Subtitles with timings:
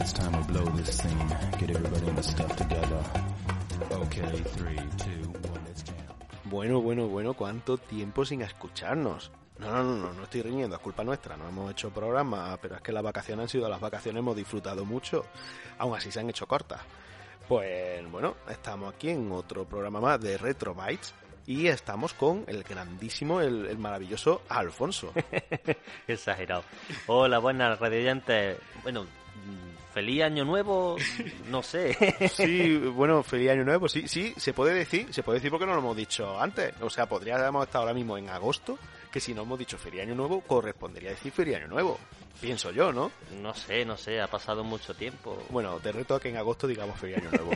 [0.00, 1.28] it's time to blow this scene.
[1.58, 3.02] Get everybody in the stuff together.
[3.92, 5.96] Okay, three, two, one, let's jam.
[6.44, 9.30] Bueno, bueno, bueno, cuánto tiempo sin escucharnos.
[9.58, 12.76] No, no, no, no, no estoy riñendo, es culpa nuestra, no hemos hecho programa, pero
[12.76, 15.26] es que las vacaciones han sido las vacaciones, hemos disfrutado mucho,
[15.76, 16.80] aún así se han hecho cortas.
[17.46, 21.12] Pues bueno, estamos aquí en otro programa más de Retro Bytes
[21.46, 25.12] y estamos con el grandísimo, el, el maravilloso Alfonso.
[26.08, 26.64] Exagerado.
[27.06, 28.56] Hola, buenas radioyentes.
[28.82, 29.04] Bueno,
[29.92, 30.96] feliz año nuevo,
[31.48, 31.96] no sé.
[32.30, 35.72] Sí, bueno, feliz año nuevo, sí, sí, se puede decir, se puede decir porque no
[35.72, 36.74] lo hemos dicho antes.
[36.80, 38.78] O sea, podríamos estar ahora mismo en agosto,
[39.10, 41.98] que si no hemos dicho feliz año nuevo, correspondería decir feliz año nuevo.
[42.40, 43.10] Pienso yo, ¿no?
[43.42, 45.36] No sé, no sé, ha pasado mucho tiempo.
[45.50, 47.52] Bueno, te reto a que en agosto digamos feliz año nuevo.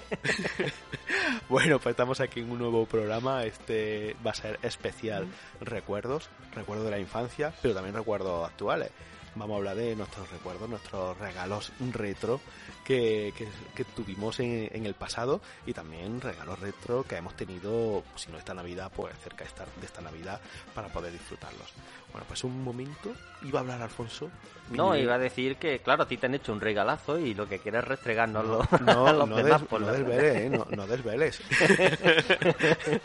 [1.49, 3.45] bueno, pues estamos aquí en un nuevo programa.
[3.45, 5.27] Este va a ser especial
[5.61, 8.91] recuerdos, recuerdos de la infancia, pero también recuerdos actuales.
[9.37, 12.41] Vamos a hablar de nuestros recuerdos, nuestros regalos retro
[12.85, 18.05] que, que, que tuvimos en, en, el pasado y también regalos retro que hemos tenido,
[18.15, 20.41] si no esta Navidad, pues cerca de esta, de esta Navidad
[20.75, 21.69] para poder disfrutarlos.
[22.13, 23.13] Bueno, pues un momento,
[23.43, 24.31] iba a hablar Alfonso.
[24.71, 27.49] No, iba a decir que, claro, a ti te han hecho un regalazo y lo
[27.49, 29.61] que quieres es restregárnoslo no, a los no, demás.
[29.63, 30.51] des- por no la- desveles, ¿eh?
[30.51, 31.41] no, no desveles.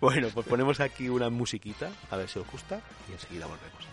[0.00, 3.84] bueno, pues ponemos aquí una musiquita, a ver si os gusta, y enseguida volvemos.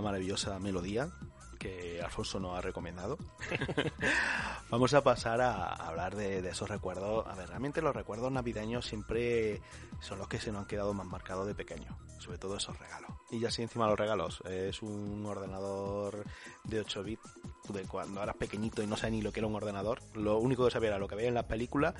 [0.00, 1.10] Maravillosa melodía
[1.58, 3.18] que Alfonso nos ha recomendado,
[4.70, 7.26] vamos a pasar a hablar de, esos recuerdos.
[7.26, 9.60] A ver, realmente los recuerdos navideños siempre
[10.00, 13.10] son los que se nos han quedado más marcados de pequeño, sobre todo esos regalos.
[13.30, 16.24] Y ya así encima los regalos, es un ordenador
[16.64, 17.34] de 8 bits
[17.68, 20.64] de cuando eras pequeñito y no sabías ni lo que era un ordenador, lo único
[20.64, 21.94] que sabía era lo que veía en las películas,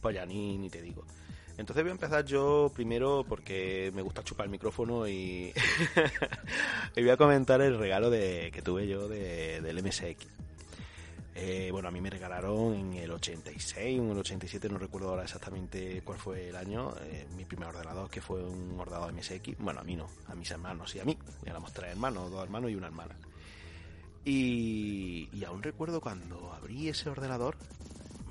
[0.00, 1.04] pues ya ni, ni te digo.
[1.60, 5.52] Entonces voy a empezar yo primero porque me gusta chupar el micrófono y,
[6.96, 10.26] voy a comentar el regalo de, que tuve yo de, del MSX.
[11.34, 15.10] Eh, bueno, a mí me regalaron en el 86 o en el 87, no recuerdo
[15.10, 19.58] ahora exactamente cuál fue el año, eh, mi primer ordenador, que fue un ordenador MSX.
[19.58, 21.18] Bueno, a mí no, a mis hermanos y a mí.
[21.44, 23.16] Éramos tres hermanos, dos hermanos y una hermana.
[24.24, 27.58] Y, y aún recuerdo cuando abrí ese ordenador,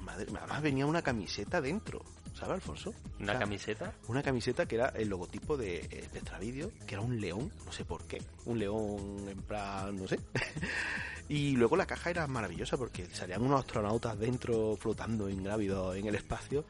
[0.01, 2.03] madre, además venía una camiseta dentro,
[2.33, 2.93] ¿sabes, Alfonso?
[3.19, 3.93] ¿Una O sea, camiseta?
[4.07, 7.71] Una camiseta que era el logotipo de, eh, de Extravideo, que era un león, no
[7.71, 10.19] sé por qué, un león en plan, no sé.
[11.29, 16.15] y luego la caja era maravillosa porque salían unos astronautas dentro flotando ingrávidos en el
[16.15, 16.65] espacio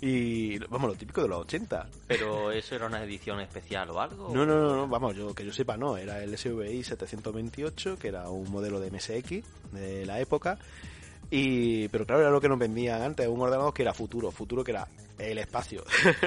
[0.00, 1.88] y, vamos, lo típico de los 80.
[2.06, 4.34] ¿Pero eso era una edición especial o algo?
[4.34, 8.08] No, no, no, no, vamos, yo que yo sepa, no, era el SVI 728, que
[8.08, 10.58] era un modelo de MSX de la época.
[11.30, 14.62] Y, pero claro, era lo que nos vendían antes, un ordenador que era futuro, futuro
[14.62, 14.86] que era
[15.18, 15.84] el espacio.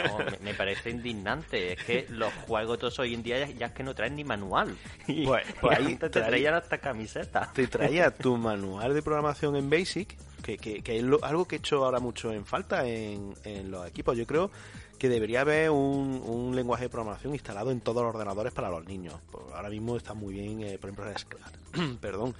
[0.07, 1.73] No, me, me parece indignante.
[1.73, 4.23] Es que los juegos todos hoy en día ya, ya es que no traen ni
[4.23, 4.75] manual.
[5.07, 7.51] Y, Pues- y pues ahí te traía- traían hasta camiseta.
[7.53, 11.55] te traía tu manual de programación en Basic, que, que, que es lo- algo que
[11.55, 14.17] he hecho ahora mucho en falta en, en los equipos.
[14.17, 14.49] Yo creo
[14.97, 18.85] que debería haber un, un lenguaje de programación instalado en todos los ordenadores para los
[18.85, 19.15] niños.
[19.31, 21.53] Pues ahora mismo está muy bien, eh, por ejemplo, el Scratch.
[22.01, 22.35] Perdón.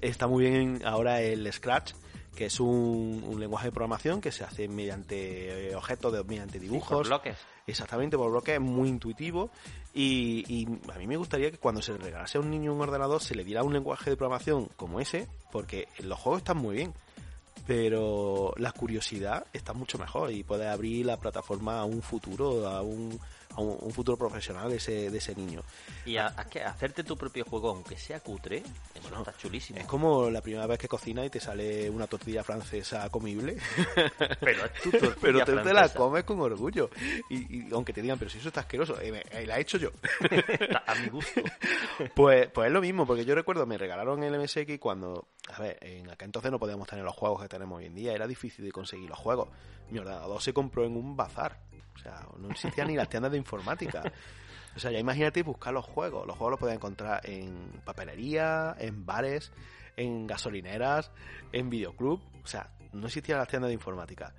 [0.00, 1.92] Está muy bien ahora el Scratch,
[2.34, 6.58] que es un, un lenguaje de programación que se hace mediante eh, objetos, de, mediante
[6.60, 7.08] Sí, por dibujos.
[7.08, 7.36] bloques.
[7.66, 9.50] Exactamente, por bloque es muy intuitivo
[9.92, 12.80] y, y a mí me gustaría que cuando se le regalase a un niño un
[12.80, 16.76] ordenador se le diera un lenguaje de programación como ese, porque los juegos están muy
[16.76, 16.94] bien,
[17.68, 22.80] pero la curiosidad está mucho mejor y puede abrir la plataforma a un futuro, a
[22.80, 23.20] un,
[23.58, 25.62] a un, un futuro profesional de ese, de ese niño.
[26.06, 29.78] Y a, a que hacerte tu propio juego, aunque sea cutre, eso Bueno, está chulísimo.
[29.78, 33.56] Es como la primera vez que cocina y te sale una tortilla francesa comible,
[34.40, 36.90] Pero es tu tortilla pero te, te la comes con orgullo.
[37.28, 39.78] Y, y aunque te digan, pero si eso está asqueroso, eh, eh, la he hecho
[39.78, 39.90] yo.
[40.86, 41.40] A mi gusto.
[42.14, 45.78] Pues, pues es lo mismo, porque yo recuerdo, me regalaron el MSX cuando, a ver,
[45.82, 48.64] en aquel entonces no podíamos tener los juegos que tenemos hoy en día, era difícil
[48.64, 49.48] de conseguir los juegos.
[49.90, 51.58] Mi ordenador se compró en un bazar,
[51.98, 54.02] o sea, no existían ni las tiendas de informática.
[54.76, 56.26] O sea, ya imagínate buscar los juegos.
[56.26, 59.50] Los juegos los podías encontrar en papelería, en bares,
[59.96, 61.10] en gasolineras,
[61.52, 62.20] en videoclub.
[62.44, 64.32] O sea, no existían las tiendas de informática.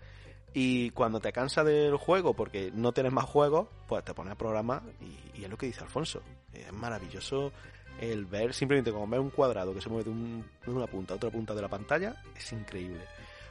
[0.53, 4.37] Y cuando te cansas del juego porque no tienes más juegos, pues te pones a
[4.37, 6.23] programar y, y es lo que dice Alfonso.
[6.53, 7.51] Es maravilloso
[7.99, 11.13] el ver simplemente como ver un cuadrado que se mueve de, un- de una punta
[11.13, 12.15] a otra punta de la pantalla.
[12.35, 13.01] Es increíble.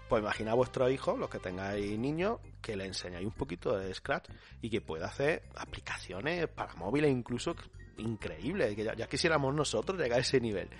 [0.09, 3.93] Pues imagina a vuestros hijos, los que tengáis niños, que le enseñáis un poquito de
[3.93, 4.31] Scratch
[4.63, 7.55] y que pueda hacer aplicaciones para móviles incluso
[7.99, 10.71] increíbles, que ya, ya quisiéramos nosotros llegar a ese nivel.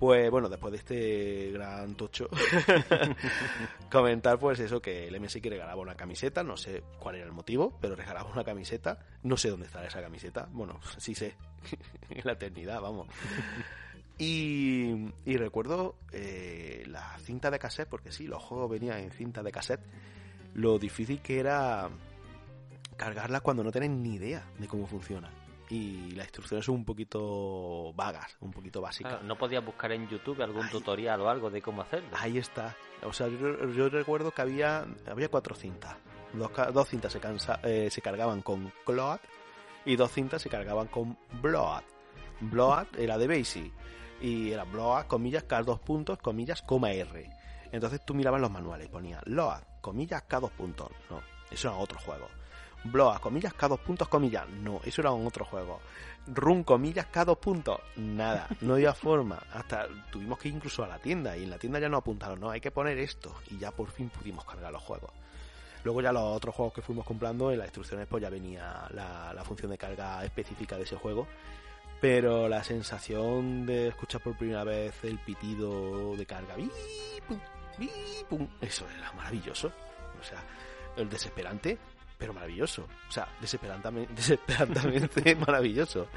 [0.00, 2.26] Pues bueno, después de este gran tocho,
[3.90, 7.78] comentar pues eso, que el MSX regalaba una camiseta, no sé cuál era el motivo,
[7.82, 11.36] pero regalaba una camiseta, no sé dónde estará esa camiseta, bueno, sí sé,
[12.08, 13.08] en la eternidad, vamos.
[14.20, 19.42] Y, y recuerdo eh, la cinta de cassette, porque sí, los juegos venían en cinta
[19.42, 19.80] de cassette,
[20.54, 21.88] lo difícil que era
[22.96, 25.30] cargarla cuando no tenés ni idea de cómo funciona.
[25.70, 29.12] Y las instrucciones son un poquito vagas, un poquito básicas.
[29.12, 32.10] Claro, no podías buscar en YouTube algún tutorial o algo de cómo hacerlo.
[32.18, 32.76] Ahí está.
[33.04, 35.96] O sea, yo, yo recuerdo que había, había cuatro cintas.
[36.34, 39.20] Dos, dos cintas se, cansa- eh, se cargaban con Cload
[39.84, 41.84] y dos cintas se cargaban con Bloat.
[42.40, 43.72] Bloat era de Basic
[44.20, 47.30] y era Bloat, comillas, K dos puntos, comillas, coma R.
[47.72, 50.90] Entonces tú mirabas los manuales, ponía Load, comillas, K dos puntos.
[51.08, 52.26] No, eso era otro juego.
[52.84, 54.48] Bloat, comillas, K dos puntos, comillas.
[54.48, 55.80] No, eso era un otro juego.
[56.26, 57.78] Run, comillas, K dos puntos.
[57.96, 59.42] Nada, no había forma.
[59.52, 62.40] Hasta tuvimos que ir incluso a la tienda y en la tienda ya nos apuntaron,
[62.40, 63.34] no, hay que poner esto.
[63.50, 65.10] Y ya por fin pudimos cargar los juegos.
[65.84, 69.42] Luego ya los otros juegos que fuimos comprando, en las instrucciones pues ya venía la
[69.44, 71.26] función de carga específica de ese juego.
[72.00, 76.70] Pero la sensación de escuchar por primera vez el pitido de carga, ¡bi,
[77.28, 77.38] pum,
[77.78, 77.90] ¡bi,
[78.28, 78.48] pum!
[78.60, 79.68] eso era maravilloso.
[80.18, 80.42] O sea,
[80.96, 81.78] el desesperante,
[82.16, 82.86] pero maravilloso.
[83.08, 86.08] O sea, desesperantamente, desesperantemente maravilloso.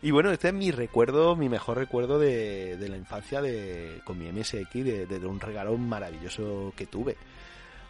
[0.00, 4.18] Y bueno, este es mi recuerdo, mi mejor recuerdo de, de la infancia de, con
[4.18, 7.16] mi MSX, de, de un regalo maravilloso que tuve.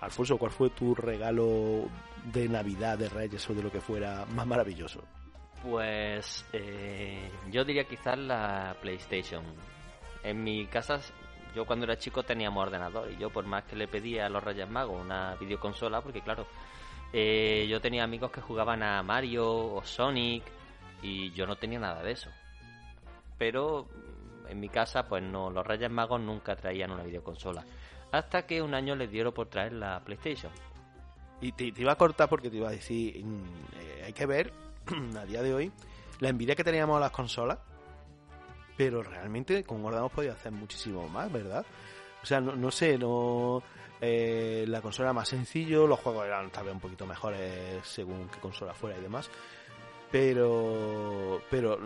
[0.01, 1.89] Alfonso, ¿cuál fue tu regalo
[2.33, 5.03] de Navidad, de Reyes o de lo que fuera más maravilloso?
[5.63, 9.45] Pues eh, yo diría quizás la PlayStation.
[10.25, 11.01] En mi casa,
[11.55, 14.43] yo cuando era chico teníamos ordenador y yo por más que le pedía a los
[14.43, 16.47] Reyes Magos una videoconsola, porque claro,
[17.13, 20.43] eh, yo tenía amigos que jugaban a Mario o Sonic
[21.01, 22.31] y yo no tenía nada de eso.
[23.39, 27.65] Pero mm, en mi casa, pues no, los Reyes Magos nunca traían una videoconsola.
[28.11, 30.53] Hasta que un año les dieron por traer la PlayStation.
[31.41, 33.45] Y te, iba a cortar porque te iba a decir, mm,
[33.77, 34.53] eh, hay que ver
[35.19, 35.73] a día de hoy
[36.21, 37.59] la envidia que teníamos a las consolas,
[38.77, 41.65] pero realmente con un ordenador podía hacer muchísimo más, ¿verdad?
[42.23, 43.63] O sea, no, no sé, no
[44.01, 48.29] eh, la consola era más sencillo, los juegos eran tal vez un poquito mejores según
[48.29, 49.31] qué consola fuera y demás,
[50.11, 51.79] pero pero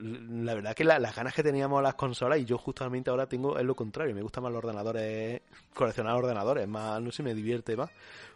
[0.00, 3.58] la verdad que las ganas que teníamos a las consolas y yo justamente ahora tengo
[3.58, 5.42] es lo contrario, me gustan más los ordenadores,
[5.74, 7.90] coleccionar ordenadores, más, no sé, me divierte más.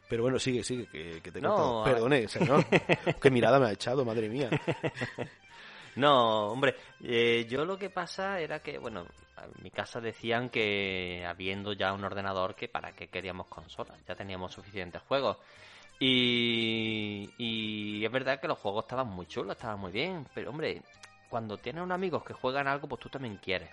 [0.09, 2.65] Pero bueno, sigue, sigue, que, que te No, a- Perdone, señor.
[3.21, 4.51] Qué mirada me ha echado, madre mía.
[5.97, 9.07] No, hombre, eh, yo lo que pasa era que, bueno,
[9.37, 14.17] en mi casa decían que habiendo ya un ordenador, que para qué queríamos consolas, ya
[14.17, 15.37] teníamos suficientes juegos.
[16.01, 20.83] Y, y es verdad que los juegos estaban muy chulos, estaban muy bien, pero hombre,
[21.35, 23.69] cuando tienes unos amigos que juegan algo, pues tú también quieres.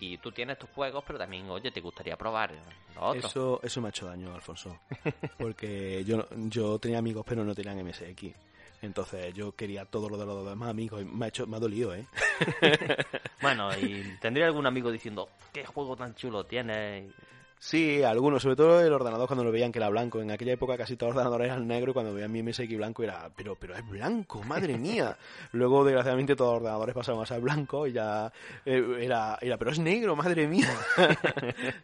[0.00, 2.50] Y tú tienes tus juegos, pero también, oye, te gustaría probar
[2.92, 3.26] los otros.
[3.26, 4.76] Eso, eso me ha hecho daño, Alfonso.
[5.38, 8.34] Porque yo, yo tenía amigos, pero no tenían MSX.
[8.82, 11.60] Entonces yo quería todo lo de los demás amigos y me ha, hecho, me ha
[11.60, 12.04] dolido, ¿eh?
[13.40, 17.12] Bueno, y tendría algún amigo diciendo, ¿qué juego tan chulo tienes?
[17.58, 20.20] Sí, algunos, sobre todo el ordenador cuando lo veían que era blanco.
[20.20, 23.02] En aquella época casi todos los ordenadores eran negros y cuando veían mi MSX blanco
[23.02, 25.16] era, pero, pero es blanco, madre mía.
[25.52, 28.30] Luego, desgraciadamente, todos los ordenadores pasaron a ser blanco y ya
[28.64, 30.68] eh, era, era, pero es negro, madre mía.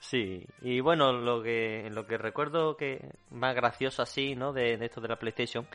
[0.00, 4.52] Sí, y bueno, lo que, lo que recuerdo que más gracioso así, ¿no?
[4.52, 5.66] De, de esto de la PlayStation,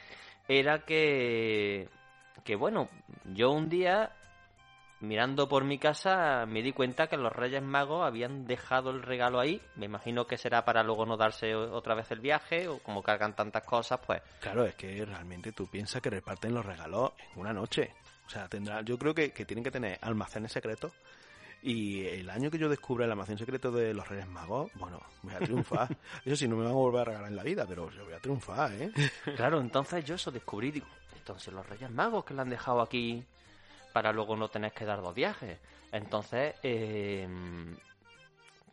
[0.48, 1.90] era que,
[2.46, 2.90] que bueno,
[3.34, 4.12] yo un día,
[5.02, 9.40] mirando por mi casa, me di cuenta que los Reyes Magos habían dejado el regalo
[9.40, 9.62] ahí.
[9.76, 13.36] Me imagino que será para luego no darse otra vez el viaje, o como cargan
[13.36, 17.54] tantas cosas, pues Claro, es que realmente tú piensas que reparten los regalos en una
[17.54, 17.94] noche.
[18.28, 20.92] O sea, tendrá, yo creo que, que tienen que tener almacenes secretos.
[21.62, 25.34] Y el año que yo descubra el almacén secreto de los Reyes Magos, bueno, voy
[25.34, 25.90] a triunfar.
[26.24, 28.14] Eso sí, no me van a volver a regalar en la vida, pero yo voy
[28.14, 28.92] a triunfar, ¿eh?
[29.36, 30.88] Claro, entonces yo eso descubrí, digo,
[31.18, 33.26] entonces los Reyes Magos que lo han dejado aquí
[33.94, 35.60] para luego no tener que dar dos viajes.
[35.92, 37.28] Entonces, eh,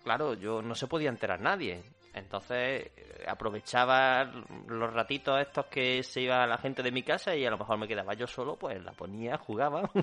[0.05, 1.83] claro, yo no se podía enterar nadie.
[2.15, 4.25] Entonces eh, aprovechaba
[4.69, 7.77] los ratitos estos que se iba la gente de mi casa y a lo mejor
[7.77, 9.91] me quedaba yo solo, pues la ponía, jugaba.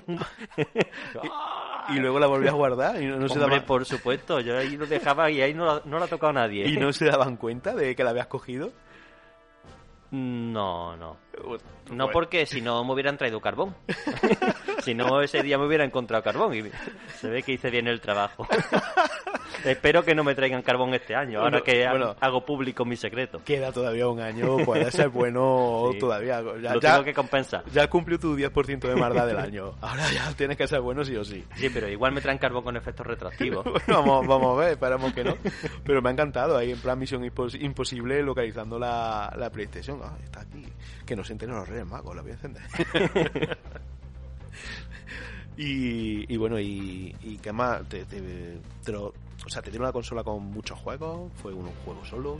[1.90, 4.74] Y luego la volví a guardar y no, no se daban, por supuesto, yo ahí
[4.76, 6.66] lo dejaba y ahí no, la- no la ha tocado nadie.
[6.66, 8.72] y no se daban cuenta de que la habías cogido.
[10.10, 11.18] No, no.
[11.90, 13.74] No porque si no me hubieran traído carbón.
[14.82, 16.62] si no ese día me hubiera encontrado carbón y
[17.18, 18.46] se ve que hice bien el trabajo.
[19.64, 22.14] Espero que no me traigan carbón este año, ahora que bueno.
[22.20, 23.40] hago público mi secreto.
[23.44, 25.98] Queda todavía un año, puede ser bueno Sí.
[25.98, 26.42] todavía.
[26.60, 27.64] Ya, Lo ya, tengo que compensar.
[27.72, 29.72] ya cumplió tu 10% de maldad del año.
[29.80, 31.44] Ahora ya tienes que ser bueno sí o sí.
[31.56, 33.64] Sí, pero igual me traen carbón con efectos retroactivos.
[33.64, 35.36] Bueno, vamos, vamos a ver, esperamos que no.
[35.84, 40.00] Pero me ha encantado ahí en plan Misión Impos- Imposible localizando la, la PlayStation.
[40.02, 40.66] Ah, está aquí.
[41.06, 42.62] Que no enteren los Reyes Magos, la voy a encender.
[45.56, 49.08] y, y bueno, y, y qué más, te, te- te lo-
[49.44, 52.38] o sea, te dieron una consola con muchos juegos, fue un juego solo,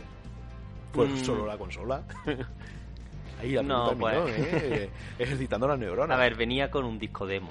[0.93, 1.17] fue Mm.
[1.17, 2.03] solo la consola.
[3.41, 4.15] Ahí No, pues.
[4.15, 4.89] millón, ¿eh?
[5.19, 6.17] ejercitando las neuronas.
[6.17, 7.49] A ver, venía con un disco demo.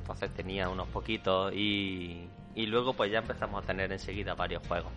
[0.00, 4.90] Entonces tenía unos poquitos y, y luego pues ya empezamos a tener enseguida varios juegos.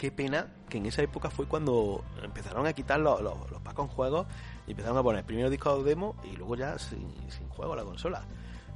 [0.00, 3.88] Qué pena que en esa época fue cuando empezaron a quitar los, los, packs con
[3.88, 4.26] juegos
[4.66, 8.24] y empezaron a poner primero discos demo y luego ya sin, sin juego la consola.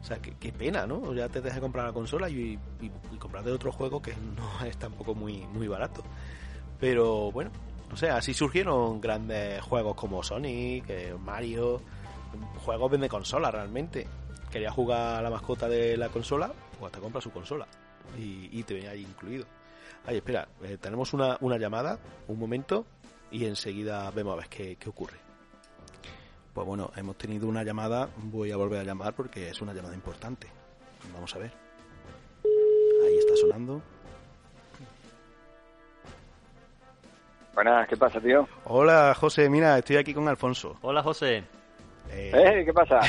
[0.03, 1.15] O sea, qué, qué pena, ¿no?
[1.15, 4.67] Ya te dejas de comprar la consola y, y, y comprarte otro juego que no
[4.67, 6.03] es tampoco muy, muy barato.
[6.79, 7.51] Pero bueno,
[7.89, 11.81] no sé, así surgieron grandes juegos como Sonic, eh, Mario,
[12.67, 14.07] juegos de consola realmente.
[14.51, 17.67] Quería jugar la mascota de la consola, pues te compras su consola
[18.19, 19.47] y, y te venía ahí incluido.
[20.07, 22.85] Ay, espera, eh, tenemos una, una llamada, un momento,
[23.31, 25.17] y enseguida vemos a ver qué, qué ocurre.
[26.53, 29.95] Pues bueno, hemos tenido una llamada, voy a volver a llamar porque es una llamada
[29.95, 30.47] importante.
[31.13, 31.53] Vamos a ver.
[33.05, 33.83] Ahí está sonando.
[37.55, 38.49] Buenas, ¿qué pasa, tío?
[38.65, 40.77] Hola, José, mira, estoy aquí con Alfonso.
[40.83, 41.45] Hola José.
[42.11, 42.65] Eh, ¿Eh?
[42.65, 43.01] ¿Qué pasa?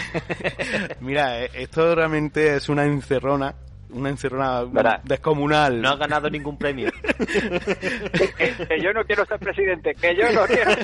[1.02, 3.54] Mira, esto realmente es una encerrona,
[3.92, 5.02] una encerrona Verá.
[5.04, 5.82] descomunal.
[5.82, 6.92] No has ganado ningún premio.
[6.92, 10.72] que, que yo no quiero ser presidente, que yo no quiero.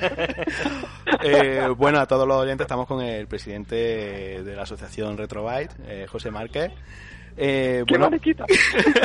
[1.23, 6.07] Eh, bueno, a todos los oyentes estamos con el presidente de la asociación Retrobyte, eh,
[6.09, 6.71] José Márquez.
[7.37, 8.45] Eh, ¡Qué bueno, mariquita!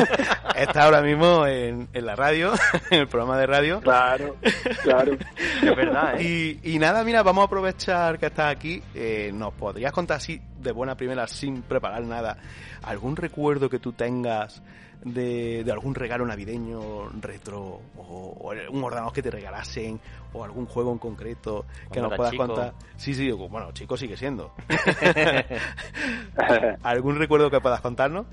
[0.56, 2.52] está ahora mismo en, en la radio,
[2.90, 3.80] en el programa de radio.
[3.80, 4.36] Claro,
[4.82, 5.16] claro.
[5.62, 6.58] es verdad, ¿eh?
[6.62, 8.82] Y, y nada, mira, vamos a aprovechar que estás aquí.
[8.94, 12.38] Eh, ¿Nos podrías contar así, de buena primera, sin preparar nada,
[12.82, 14.62] algún recuerdo que tú tengas
[15.06, 20.00] de, de algún regalo navideño retro o, o un ordenador que te regalasen
[20.32, 22.46] o algún juego en concreto que nos puedas chico.
[22.46, 22.74] contar?
[22.96, 24.52] Sí, sí, bueno, chico sigue siendo.
[26.82, 28.26] ¿Algún recuerdo que puedas contarnos?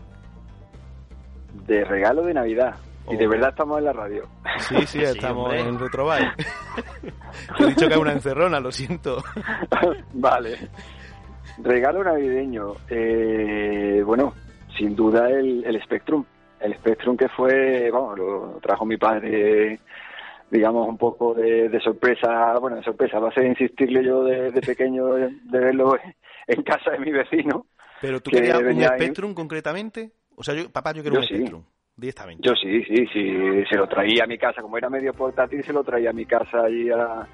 [1.68, 2.75] De regalo de Navidad.
[3.10, 3.30] Y de Oh.
[3.30, 4.27] verdad estamos en la radio.
[4.60, 5.62] Sí, sí, Sí, estamos hombre.
[5.62, 6.36] en Retrobyte.
[7.58, 9.24] Te he dicho que es una encerrona, lo siento.
[10.13, 10.70] vale.
[11.62, 12.74] Regalo navideño.
[12.89, 14.34] Eh, bueno,
[14.77, 16.24] sin duda el, el Spectrum.
[16.63, 19.79] El Spectrum que fue, vamos, lo trajo mi padre,
[20.50, 24.51] digamos, un poco de, de sorpresa, bueno, de sorpresa, va a ser insistirle yo de,
[24.51, 25.98] de pequeño de, de verlo
[26.48, 27.65] en casa de mi vecino.
[28.01, 28.86] ¿Pero tú que querías un ahí.
[28.86, 30.12] Spectrum concretamente?
[30.36, 31.36] O sea, yo, papá, yo quiero Yo un sí.
[31.36, 31.63] Spectrum.
[31.96, 32.48] Directamente.
[32.48, 35.74] Yo sí, sí, sí, se lo traía a mi casa, como era medio portátil, se
[35.74, 37.27] lo traía a mi casa y a,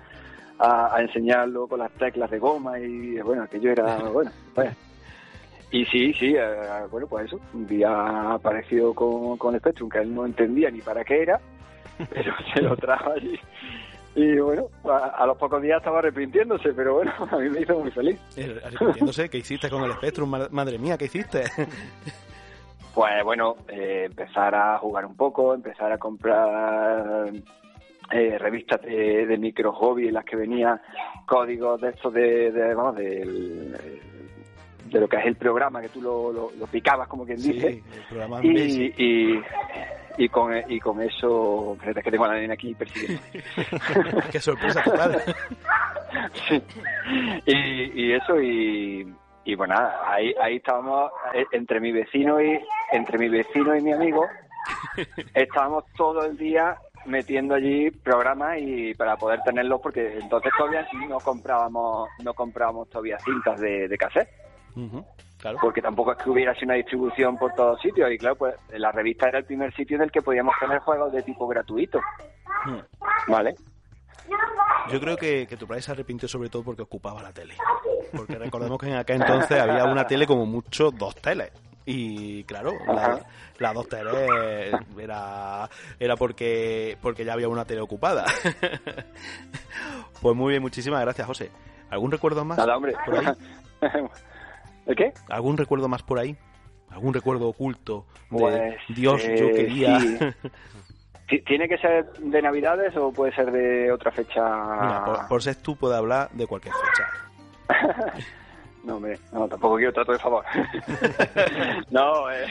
[0.59, 4.75] a, a enseñarlo con las teclas de goma y bueno, aquello era, bueno, vaya.
[5.71, 6.47] Y sí, sí, eh,
[6.91, 11.03] bueno, pues eso, un día apareció con, con Spectrum, que él no entendía ni para
[11.03, 11.39] qué era,
[12.09, 13.39] pero se lo trajo allí.
[14.15, 17.79] Y bueno, a, a los pocos días estaba arrepintiéndose, pero bueno, a mí me hizo
[17.79, 18.19] muy feliz.
[18.35, 20.27] Eh, Arrepintiéndose, ¿qué hiciste con el Spectrum?
[20.29, 21.43] Ma- Madre mía, ¿qué hiciste?
[22.93, 27.31] Pues bueno, eh, empezar a jugar un poco, empezar a comprar
[28.11, 30.81] eh, revistas de, de micro hobby en las que venía
[31.27, 34.01] códigos de estos de, de, vamos, del-
[34.91, 37.53] de lo que es el programa, que tú lo, lo- lo picabas como quien Sí,
[37.53, 37.67] dice.
[37.67, 38.39] el programa.
[38.43, 39.41] Y, y,
[40.17, 43.21] y con, y con eso, que tengo a la nena aquí persiguiendo.
[44.31, 45.21] Qué sorpresa total.
[46.49, 46.59] Sí.
[47.45, 49.13] Y, y eso y,
[49.45, 52.59] y bueno nada, ahí ahí estábamos eh, entre mi vecino y
[52.91, 54.25] entre mi vecino y mi amigo
[55.35, 61.19] estábamos todo el día metiendo allí programas y para poder tenerlos porque entonces todavía no
[61.19, 64.29] comprábamos no comprábamos todavía cintas de, de cassette
[65.37, 65.57] Claro.
[65.61, 68.91] porque tampoco es que hubiera así una distribución por todos sitios y claro pues la
[68.91, 71.99] revista era el primer sitio en el que podíamos tener juegos de tipo gratuito
[72.65, 73.31] Mm.
[73.31, 73.55] vale
[74.91, 77.55] Yo creo que, que tu padre se arrepintió sobre todo porque ocupaba la tele.
[78.15, 81.51] Porque recordemos que en aquel entonces había una tele como mucho, dos teles.
[81.85, 83.19] Y claro, la,
[83.59, 84.29] las dos teles
[84.99, 88.25] era, era porque, porque ya había una tele ocupada.
[90.21, 91.49] Pues muy bien, muchísimas gracias, José.
[91.89, 92.57] ¿Algún recuerdo más?
[92.57, 93.25] nada hombre por ahí?
[94.89, 95.13] ¿el qué?
[95.29, 96.35] ¿Algún recuerdo más por ahí?
[96.89, 98.05] ¿Algún recuerdo oculto?
[98.29, 99.99] De Pues, Dios, yo eh, quería.
[99.99, 100.17] sí.
[101.27, 104.41] Ti- ¿Tiene que ser de Navidades o puede ser de otra fecha?
[104.81, 107.07] Mira, por, por ser tú puede hablar de cualquier fecha.
[108.81, 110.45] No, hombre, no, tampoco quiero trato de favor.
[111.91, 112.45] no, eh,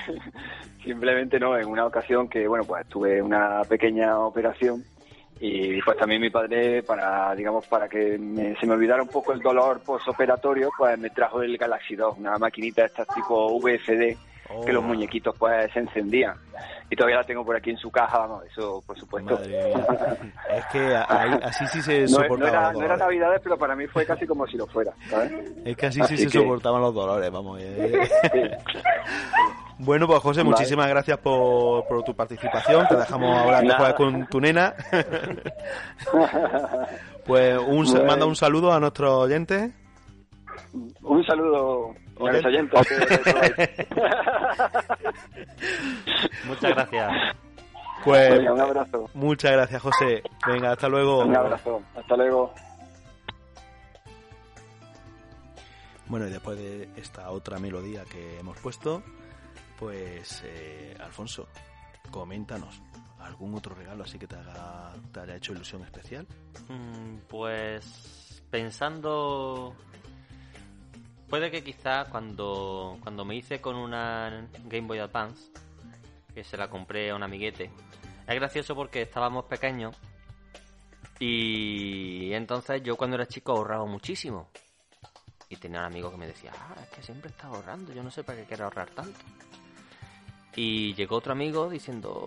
[0.85, 4.85] simplemente no, en una ocasión que, bueno, pues tuve una pequeña operación
[5.41, 9.33] y pues también mi padre, para, digamos, para que me- se me olvidara un poco
[9.33, 14.17] el dolor postoperatorio, pues me trajo el Galaxy 2, una maquinita de estas tipo VFD,
[14.65, 14.87] que los Oh.
[14.87, 16.35] muñequitos pues se encendían.
[16.91, 19.35] Y todavía la tengo por aquí en su caja, vamos, eso por supuesto.
[19.35, 19.73] Madre.
[20.51, 22.97] Es que ahí- así sí se No, no soportaban era, los no era.
[22.97, 25.33] Navidades, pero para mí fue casi como si lo fuera, ¿sabes?
[25.65, 27.59] Es que así sí se soportaban los dolores, vamos.
[27.61, 28.09] eh.
[28.33, 28.41] Sí.
[29.85, 30.51] Bueno, pues José, Vale.
[30.51, 32.89] muchísimas gracias por, por tu participación.
[32.89, 34.75] Te dejamos ahora que juegues con tu nena.
[37.25, 38.07] Pues un, sa- Bueno.
[38.07, 39.71] manda un saludo a nuestros oyentes.
[41.03, 42.81] Un saludo los oyentes.
[46.47, 47.13] Muchas gracias.
[48.05, 49.11] Pues Venga, un abrazo.
[49.15, 50.23] muchas gracias, José.
[50.47, 51.19] Venga, hasta luego.
[51.25, 51.83] Un abrazo.
[51.97, 52.55] Hasta luego.
[56.07, 59.03] Bueno, y después de esta otra melodía que hemos puesto,
[59.79, 61.49] pues eh, Alfonso,
[62.11, 62.81] coméntanos
[63.21, 66.27] algún otro regalo así que te, haga, te haya hecho ilusión especial.
[66.69, 69.75] Mm, Pues pensando,
[71.29, 75.51] puede que quizá cuando, cuando me hice con una Game Boy Advance,
[76.35, 77.71] que se la compré a un amiguete,
[78.27, 79.97] es gracioso porque estábamos pequeños
[81.19, 84.49] y entonces yo cuando era chico ahorraba muchísimo.
[85.51, 88.11] Y tenía un amigo que me decía, ah, es que siempre estás ahorrando, yo no
[88.11, 89.19] sé para qué quiero ahorrar tanto.
[90.55, 92.27] Y llegó otro amigo diciendo,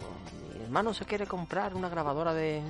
[0.57, 2.63] mi hermano se quiere comprar una grabadora de,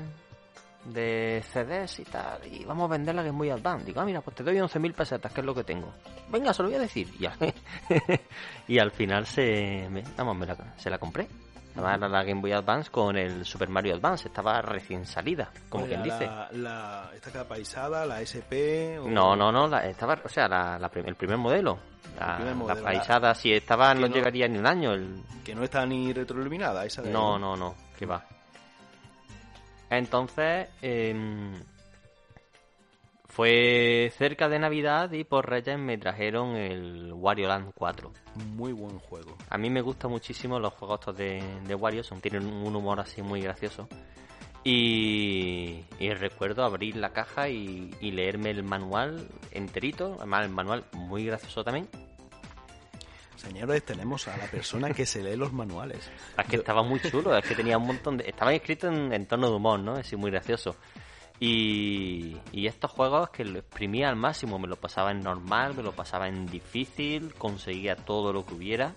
[0.85, 3.85] de CDs y tal, y vamos a vender la Game Boy Advance.
[3.85, 5.93] Digo, ah, mira, pues te doy 11.000 pesetas, que es lo que tengo.
[6.29, 7.07] Venga, se lo voy a decir.
[7.19, 7.37] Y al,
[8.67, 11.27] y al final se, me, vamos, me la, se la compré.
[11.69, 15.93] Estaba la, Game Boy Advance con el Super Mario Advance, estaba recién salida, como Oye,
[15.93, 16.25] quien dice.
[16.25, 18.99] la, la- esta la SP.
[18.99, 21.79] o- No, no, no, la, estaba, o sea, la, la prim- el primer modelo.
[22.19, 24.91] La, primer modelo, paisada, si estaba, no no- llegaría ni un año.
[24.91, 28.21] El, Que no está ni retroiluminada, esa de no, no, no, que va.
[29.91, 31.53] Entonces, em,
[33.25, 38.11] fue cerca de Navidad y por Reyes me trajeron el Wario Land 4.
[38.55, 39.37] Muy buen juego.
[39.49, 43.01] A mí me gustan muchísimo los juegos estos de, de Wario, son, tienen un humor
[43.01, 43.89] así muy gracioso.
[44.63, 50.85] Y, y recuerdo abrir la caja y, y leerme el manual enterito, además el manual
[50.93, 51.89] muy gracioso también.
[53.41, 56.11] Señores, tenemos a la persona que se lee los manuales.
[56.37, 58.29] Es que estaba muy chulo, es que tenía un montón de...
[58.29, 59.95] Estaban escritos en, en tono de humor, ¿no?
[59.95, 60.75] Así muy gracioso.
[61.39, 65.81] Y, y estos juegos que lo exprimía al máximo, me lo pasaba en normal, me
[65.81, 68.93] lo pasaba en difícil, conseguía todo lo que hubiera.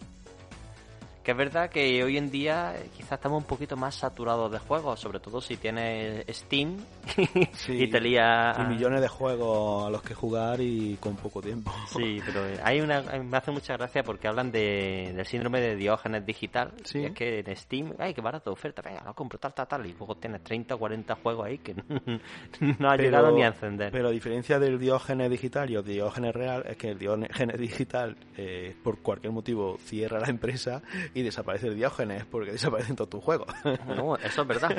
[1.25, 4.59] Que es verdad que hoy en día eh, quizás estamos un poquito más saturados de
[4.59, 6.77] juegos, sobre todo si tienes Steam
[7.69, 8.55] y te lía...
[8.59, 11.73] Y millones de juegos a los que jugar y con poco tiempo.
[11.95, 16.27] Sí, pero hay una, me hace mucha gracia porque hablan de, del síndrome de Diógenes
[16.27, 16.73] digital.
[16.83, 17.05] Sí.
[17.05, 19.87] Es que en Steam, ay, qué barato, oferta, venga, lo compro tal, tal, tal.
[19.87, 21.75] Y luego tienes 30 o 40 juegos ahí que
[22.79, 23.93] no ha llegado ni a encender.
[23.93, 28.17] Pero a diferencia del Diógenes digital y el Diógenes real, es que el Diógenes digital,
[28.37, 30.83] eh, por cualquier motivo, cierra la empresa
[31.15, 33.49] y desaparece el Diógenes porque desaparecen todos tus juegos.
[33.97, 34.77] No, eso es verdad.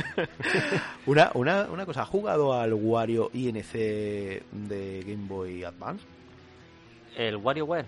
[1.06, 6.06] una, una, una cosa, ¿has jugado al Wario INC de Game Boy Advance?
[7.17, 7.86] El WarioWare,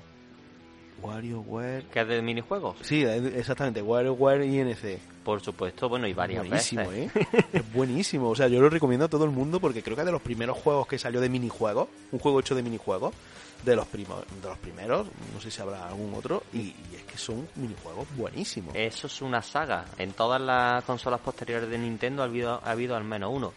[1.01, 1.85] WarioWare...
[1.91, 2.77] que es de minijuegos.
[2.81, 4.99] Sí, exactamente, WarioWare INC.
[5.23, 7.11] Por supuesto, bueno, y varias buenísimo, veces.
[7.17, 7.47] ¿eh?
[7.51, 8.29] Es buenísimo.
[8.29, 10.21] O sea, yo lo recomiendo a todo el mundo porque creo que es de los
[10.21, 13.13] primeros juegos que salió de minijuegos, un juego hecho de minijuegos,
[13.63, 17.17] de los primos, de los primeros, no sé si habrá algún otro, y, es que
[17.17, 18.75] son minijuegos buenísimos.
[18.75, 19.85] Eso es una saga.
[19.97, 23.53] En todas las consolas posteriores de Nintendo ha habido, ha habido al menos uno.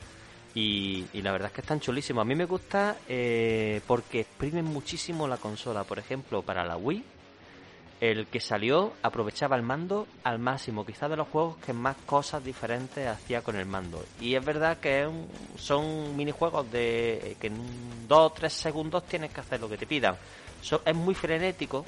[0.54, 2.22] Y, y la verdad es que están chulísimos.
[2.22, 5.84] A mí me gusta eh, porque exprimen muchísimo la consola.
[5.84, 7.04] Por ejemplo, para la Wii,
[8.00, 10.86] el que salió aprovechaba el mando al máximo.
[10.86, 14.02] Quizás de los juegos que más cosas diferentes hacía con el mando.
[14.20, 15.08] Y es verdad que
[15.56, 19.86] son minijuegos de que en dos o tres segundos tienes que hacer lo que te
[19.86, 20.16] pidan.
[20.62, 21.84] So- es muy frenético,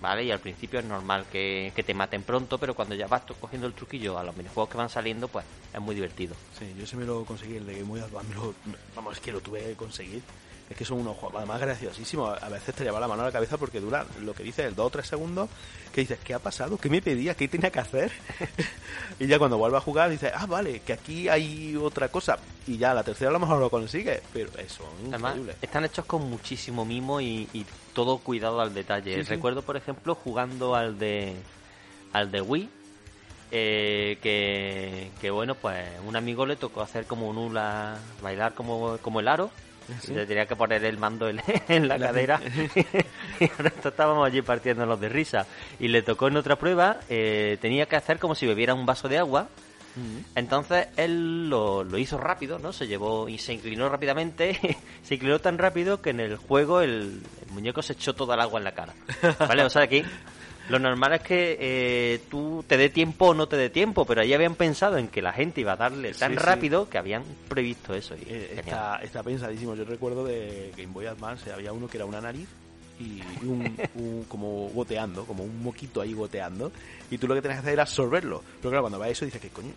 [0.00, 0.24] ¿vale?
[0.24, 3.74] Y al principio es normal que, te maten pronto, pero cuando ya vas cogiendo el
[3.74, 6.34] truquillo a los minijuegos que van saliendo, pues es muy divertido.
[6.58, 8.02] Sí, yo se me lo conseguí el de Game Boy
[8.94, 10.22] vamos, es que lo tuve que conseguir.
[10.70, 12.40] Es que son unos juegos, además graciosísimos.
[12.40, 14.76] A veces te lleva la mano a la cabeza porque dura lo que dices, el
[14.76, 15.48] 2 o 3 segundos,
[15.92, 16.78] que dices, ¿qué ha pasado?
[16.78, 17.34] ¿Qué me pedía?
[17.34, 18.12] ¿Qué tenía que hacer?
[19.18, 22.38] y ya cuando vuelve a jugar dices, ah, vale, que aquí hay otra cosa.
[22.68, 25.56] Y ya la tercera a lo mejor lo consigue, pero eso, Además, increíble.
[25.60, 29.16] están hechos con muchísimo mimo y, y todo cuidado al detalle.
[29.16, 29.28] Sí, sí.
[29.28, 31.34] Recuerdo, por ejemplo, jugando al de
[32.12, 32.68] al de Wii,
[33.52, 38.98] eh, que, que bueno, pues un amigo le tocó hacer como un hula, bailar como,
[38.98, 39.50] como el aro.
[40.00, 40.12] Sí.
[40.14, 42.40] Tenía que poner el mando en, en la, La- cadera
[43.40, 45.46] y resto estábamos allí partiéndonos de risa.
[45.78, 49.08] Y le tocó en otra prueba, eh, tenía que hacer como si bebiera un vaso
[49.08, 49.48] de agua
[49.96, 50.18] Mm.
[50.36, 52.72] entonces él lo, lo hizo rápido, ¿no?
[52.72, 54.56] Se llevó y se inclinó rápidamente.
[55.02, 58.40] se inclinó tan rápido que en el juego el, el muñeco se echó toda el
[58.42, 58.94] agua en la cara.
[59.40, 59.64] ¿Vale?
[59.64, 60.04] O sea, aquí
[60.70, 64.22] lo normal es que eh, tú te dé tiempo o no te dé tiempo, pero
[64.22, 66.44] ahí habían pensado en que la gente iba a darle tan Sí, sí.
[66.44, 68.14] rápido que habían previsto eso.
[68.14, 69.74] Y, Eh, está, está pensadísimo.
[69.74, 72.48] Yo recuerdo de Game Boy Advance había uno que era una nariz
[72.98, 76.70] y un, un- como goteando, como un moquito ahí goteando.
[77.10, 78.42] Y tú lo que tenías que hacer era absorberlo.
[78.60, 79.72] Pero claro, cuando ves eso dices que coño.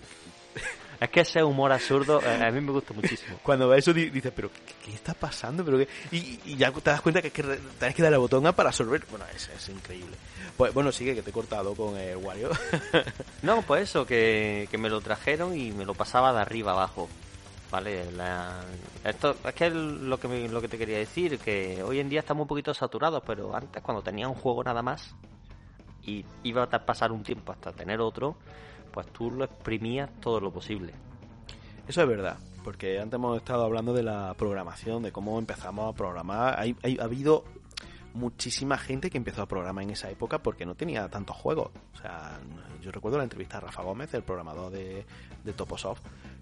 [1.04, 3.38] Es que ese humor absurdo eh, a mí me gusta muchísimo.
[3.44, 5.66] Cuando ves eso di- dices, pero ¿qué, qué está pasando?
[5.66, 5.88] ¿Pero qué?
[6.12, 8.70] Y, y ya te das cuenta que, es que tienes que darle botón A para
[8.70, 9.04] absorber.
[9.10, 10.16] Bueno, es, es increíble.
[10.56, 12.50] Pues bueno, sigue que te he cortado con el Wario.
[13.42, 17.10] No, pues eso, que, que me lo trajeron y me lo pasaba de arriba abajo.
[17.70, 18.62] Vale, la-
[19.04, 22.08] esto es que es lo que, me- lo que te quería decir, que hoy en
[22.08, 25.14] día estamos un poquito saturados, pero antes cuando tenía un juego nada más
[26.06, 28.38] y iba a pasar un tiempo hasta tener otro,
[28.94, 30.94] pues tú lo exprimías todo lo posible.
[31.88, 35.98] Eso es verdad, porque antes hemos estado hablando de la programación, de cómo empezamos a
[35.98, 36.58] programar.
[36.60, 37.44] Hay, hay- ha habido
[38.14, 41.72] muchísima gente que empezó a programar en esa época porque no tenía tantos juegos.
[41.94, 42.40] O sea,
[42.82, 45.06] yo recuerdo la entrevista a Rafa Gómez, el programador de,
[45.44, 46.02] de Toposoft,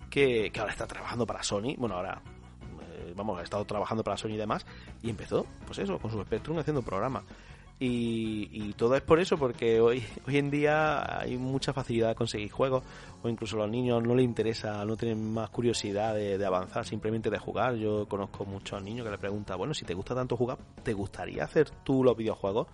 [0.09, 1.75] que, que ahora está trabajando para Sony.
[1.77, 2.21] Bueno, ahora,
[2.91, 4.65] eh, vamos, ha estado trabajando para Sony y demás,
[5.01, 7.23] y empezó, pues eso, con su Spectrum haciendo programas.
[7.83, 12.15] Y, y todo es por eso, porque hoy, hoy en día hay mucha facilidad de
[12.15, 12.83] conseguir juegos,
[13.23, 16.85] o incluso a los niños no les interesa, no tienen más curiosidad de, de avanzar,
[16.85, 17.73] simplemente de jugar.
[17.77, 21.43] Yo conozco muchos niños que le preguntan, bueno, si te gusta tanto jugar, ¿te gustaría
[21.43, 22.67] hacer tú los videojuegos?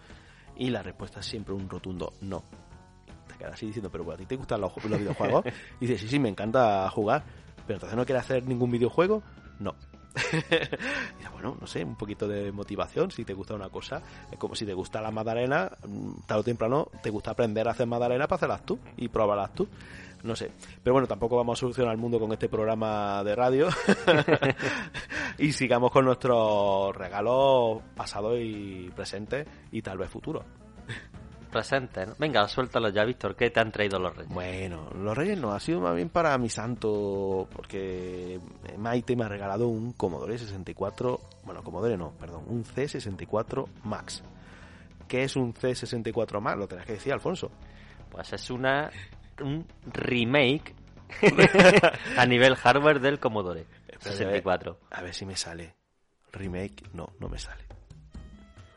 [0.58, 2.44] Y la respuesta es siempre un rotundo no.
[3.30, 5.46] Te quedas así diciendo, pero bueno, ¿a ti te gustan los, los videojuegos?
[5.80, 7.24] Y dices, sí, sí, me encanta jugar,
[7.66, 9.24] pero entonces no quieres hacer ningún videojuego?
[9.58, 9.74] No.
[11.38, 14.02] Bueno, no sé, un poquito de motivación, si te gusta una cosa,
[14.32, 17.72] es como si te gusta la magdalena, mm, tarde o temprano te gusta aprender a
[17.72, 19.68] hacer magdalena para hacerlas tú y probarlas tú.
[20.24, 20.52] No sé,
[20.84, 23.68] pero bueno, tampoco vamos a solucionar el mundo con este programa de radio.
[25.38, 30.44] y sigamos con nuestros regalos pasados y presentes y tal vez futuros.
[31.52, 32.16] Presente, ¿no?
[32.20, 34.34] Venga, suéltalo ya, Víctor, ¿qué te han traído los reyes?
[34.34, 38.40] Bueno, los Reyes no, ha sido más bien para mi santo, porque
[38.78, 44.24] Maite me ha regalado un Commodore 64, bueno, Commodore no, perdón, un C64 Max.
[45.08, 46.58] ¿Qué es un C64 Max?
[46.58, 47.50] Lo tenés que decir, Alfonso.
[48.10, 48.92] Pues es una
[49.42, 50.74] un remake
[52.18, 54.80] a nivel hardware del Commodore Espérate, 64.
[54.92, 55.76] A ver si me sale.
[56.32, 56.84] Remake.
[56.94, 57.64] No, no me sale.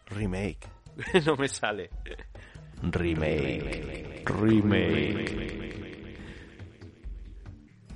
[0.06, 0.66] Remake.
[1.26, 1.90] no me sale.
[2.82, 4.22] Remake.
[4.24, 5.50] Remake.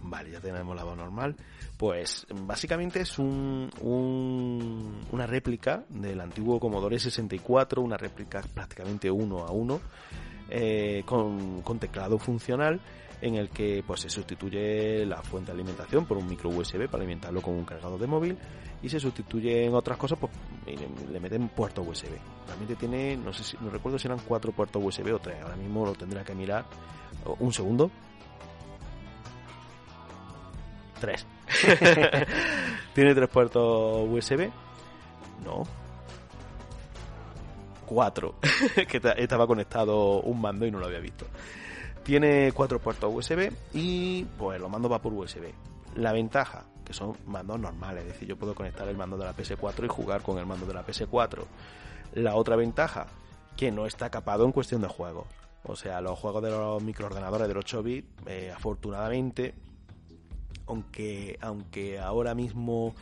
[0.03, 1.35] Vale, ya tenemos la voz normal.
[1.77, 9.41] Pues básicamente es un, un- una réplica del antiguo Commodore 64, una réplica prácticamente uno
[9.47, 9.81] a uno,
[10.51, 12.81] eh, con, con teclado funcional
[13.25, 16.99] en el que pues se sustituye la fuente de alimentación por un micro USB para
[17.03, 18.37] alimentarlo con un cargador de móvil
[18.83, 20.31] y se sustituye en otras cosas pues
[21.11, 22.11] le, meten puerto USB
[22.47, 25.57] realmente tiene no sé si no recuerdo si eran cuatro puertos USB o tres ahora
[25.57, 26.67] mismo lo tendría que mirar.
[27.39, 27.91] Un segundo.
[31.01, 31.27] Tres.
[32.95, 34.51] Tiene tres puertos USB
[35.45, 35.63] no.
[37.87, 38.35] Cuatro.
[38.89, 41.27] Que ta- estaba conectado un mando y no lo había visto
[42.05, 45.53] tiene cuatro puertos USB y pues los mandos va por USB.
[45.97, 49.35] La ventaja, que son mandos normales, es decir, yo puedo conectar el mando de la
[49.35, 51.45] PS4 y jugar con el mando de la PS4.
[52.15, 53.07] La otra ventaja,
[53.57, 55.27] que no está capado en cuestión de juegos.
[55.65, 59.55] O sea, los juegos de los microordenadores del 8 bits, eh, afortunadamente,
[60.67, 62.95] aunque, aunque ahora mismo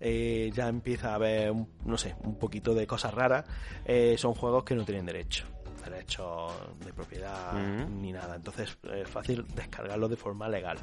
[0.00, 1.54] eh, ya empieza a haber,
[1.84, 3.46] no sé, un poquito de cosas raras,
[3.86, 5.53] eh, son juegos que no tienen derecho
[5.84, 6.52] derechos
[6.84, 7.52] de propiedad
[7.88, 10.78] ni nada entonces es fácil descargarlos de forma legal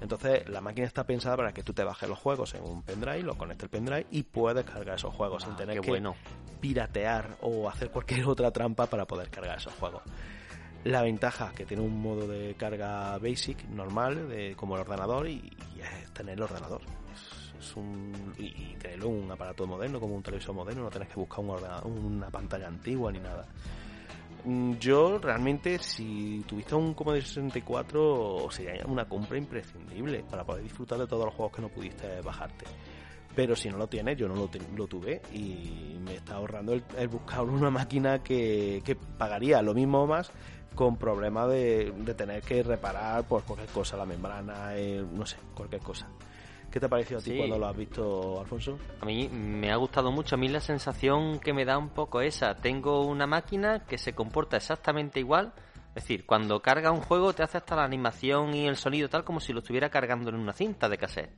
[0.00, 3.22] entonces la máquina está pensada para que tú te bajes los juegos en un pendrive
[3.22, 6.14] lo conectes el pendrive y puedes cargar esos juegos sin Ah, tener que bueno.
[6.60, 10.02] piratear o hacer cualquier otra trampa para poder cargar esos juegos.
[10.84, 15.50] La ventaja que tiene un modo de carga basic, normal, de, como el ordenador, y,
[15.76, 16.82] y es tener el ordenador.
[17.14, 20.90] Es, es un, y, y tenerlo en un aparato moderno, como un televisor moderno, no
[20.90, 23.46] tienes que buscar un ordenador, una pantalla antigua ni nada.
[24.44, 30.98] Mm, Yo realmente, si tuviste un Commodore 64, sería una compra imprescindible para poder disfrutar
[30.98, 32.66] de todos los juegos que no pudiste bajarte.
[33.34, 37.42] Pero si no lo tienes, yo no lo, tuve y me está ahorrando el, buscar
[37.42, 40.30] una máquina que, que pagaría lo mismo más
[40.76, 45.36] con problemas de, de tener que reparar por cualquier cosa, la membrana, el- no sé,
[45.54, 46.06] cualquier cosa.
[46.74, 47.36] ¿Qué te ha parecido a ti Sí.
[47.38, 48.76] cuando lo has visto, Alfonso?
[49.00, 50.34] A mí me ha gustado mucho.
[50.34, 52.56] A mí la sensación que me da un poco esa.
[52.56, 55.52] Tengo una máquina que se comporta exactamente igual.
[55.90, 59.22] Es decir, cuando carga un juego te hace hasta la animación y el sonido tal
[59.22, 61.30] como si lo estuviera cargando en una cinta de cassette.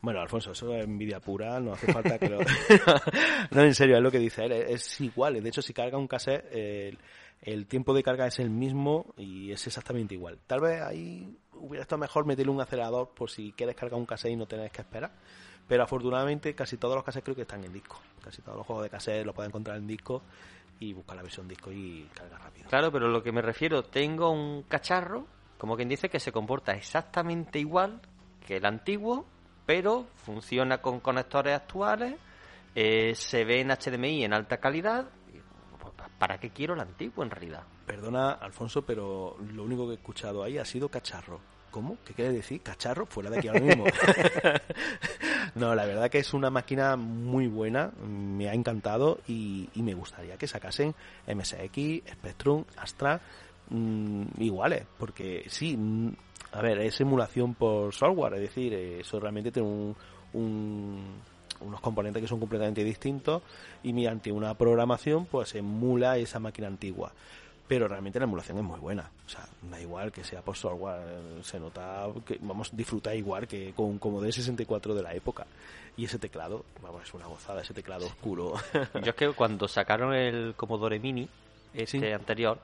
[0.00, 2.38] Bueno, Alfonso, eso es envidia pura, no hace falta que lo...
[3.50, 5.42] no, en serio, es lo que dice él, es igual.
[5.42, 6.98] De hecho, si carga un cassette, el,
[7.42, 10.38] el tiempo de carga es el mismo y es exactamente igual.
[10.46, 14.32] Tal vez ahí hubiera estado mejor meterle un acelerador por si quieres cargar un cassette
[14.32, 15.12] y no tenés que esperar.
[15.66, 18.00] Pero afortunadamente casi todos los cassettes creo que están en disco.
[18.22, 20.22] Casi todos los juegos de cassette los puedes encontrar en disco
[20.80, 22.68] y buscar la versión disco y carga rápido.
[22.68, 25.26] Claro, pero lo que me refiero, tengo un cacharro,
[25.58, 28.00] como quien dice, que se comporta exactamente igual
[28.46, 29.26] que el antiguo,
[29.66, 32.14] pero funciona con conectores actuales,
[32.74, 35.06] eh, se ve en HDMI en alta calidad.
[36.18, 37.62] ¿Para qué quiero el antiguo en realidad?
[37.86, 41.40] Perdona, Alfonso, pero lo único que he escuchado ahí ha sido cacharro.
[41.70, 41.98] ¿Cómo?
[42.04, 42.60] ¿Qué quiere decir?
[42.62, 43.06] ¿Cacharro?
[43.06, 43.84] Fuera de aquí ahora mismo.
[45.54, 49.94] no, la verdad que es una máquina muy buena, me ha encantado y, y me
[49.94, 50.94] gustaría que sacasen
[51.26, 53.20] MSX, Spectrum, Astra
[53.70, 56.08] mm, iguales, porque sí, mm,
[56.52, 59.96] a ver, es emulación por software, es decir, eh, eso realmente tiene un,
[60.32, 61.20] un-
[61.60, 63.42] unos componentes que son completamente distintos
[63.82, 67.12] y mediante una programación pues emula esa máquina antigua
[67.66, 69.10] pero realmente la emulación es muy buena.
[69.26, 71.02] O sea, da igual que sea por software,
[71.42, 75.46] se nota que vamos disfrutar igual que con un Commodore 64 de la época.
[75.94, 78.54] Y ese teclado, vamos, es una gozada, ese teclado oscuro.
[79.04, 81.28] Yo es que cuando sacaron el Commodore Mini,
[81.74, 82.06] este Sí.
[82.10, 82.58] anterior,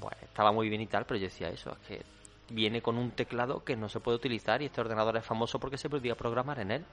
[0.00, 2.02] pues estaba muy bien y tal, pero yo decía eso, es que
[2.50, 5.76] viene con un teclado que no se puede utilizar y este ordenador es famoso porque
[5.78, 6.84] se podía programar en él.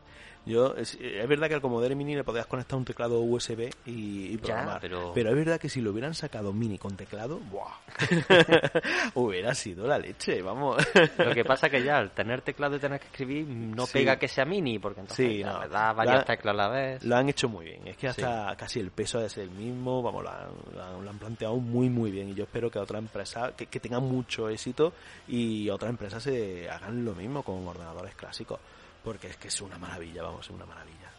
[0.46, 4.34] Yo, es, es verdad que al Commodore Mini le podías conectar un teclado USB y,
[4.34, 4.80] y programar.
[4.80, 7.72] pero- es verdad que si lo hubieran sacado Mini con teclado, ¡buah!
[9.15, 10.78] hubiera sido la leche, vamos.
[11.18, 13.94] Lo que pasa que ya al tener teclado y tener que escribir no Sí.
[13.94, 15.62] pega que sea mini, porque entonces Sí, no.
[15.62, 17.04] le das varias La- teclas a la vez.
[17.04, 17.88] Lo han hecho muy bien.
[17.88, 20.02] Es que hasta casi el peso es el mismo.
[20.02, 22.30] Vamos, lo han, lo han- planteado muy, muy bien.
[22.30, 24.94] Y yo espero que otra empresa, que, que tengan mucho éxito
[25.28, 28.60] y otras empresas se hagan lo mismo con ordenadores clásicos.
[29.04, 31.12] Porque es que es una maravilla, vamos, es una maravilla.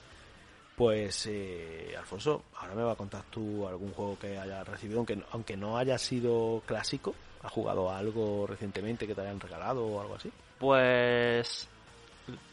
[0.76, 5.22] Pues, eh, Alfonso, ahora me va a contar tú algún juego que hayas recibido, aunque,
[5.30, 7.14] aunque no haya sido clásico.
[7.42, 10.30] ¿Has jugado a algo recientemente que te hayan regalado o algo así?
[10.58, 11.68] Pues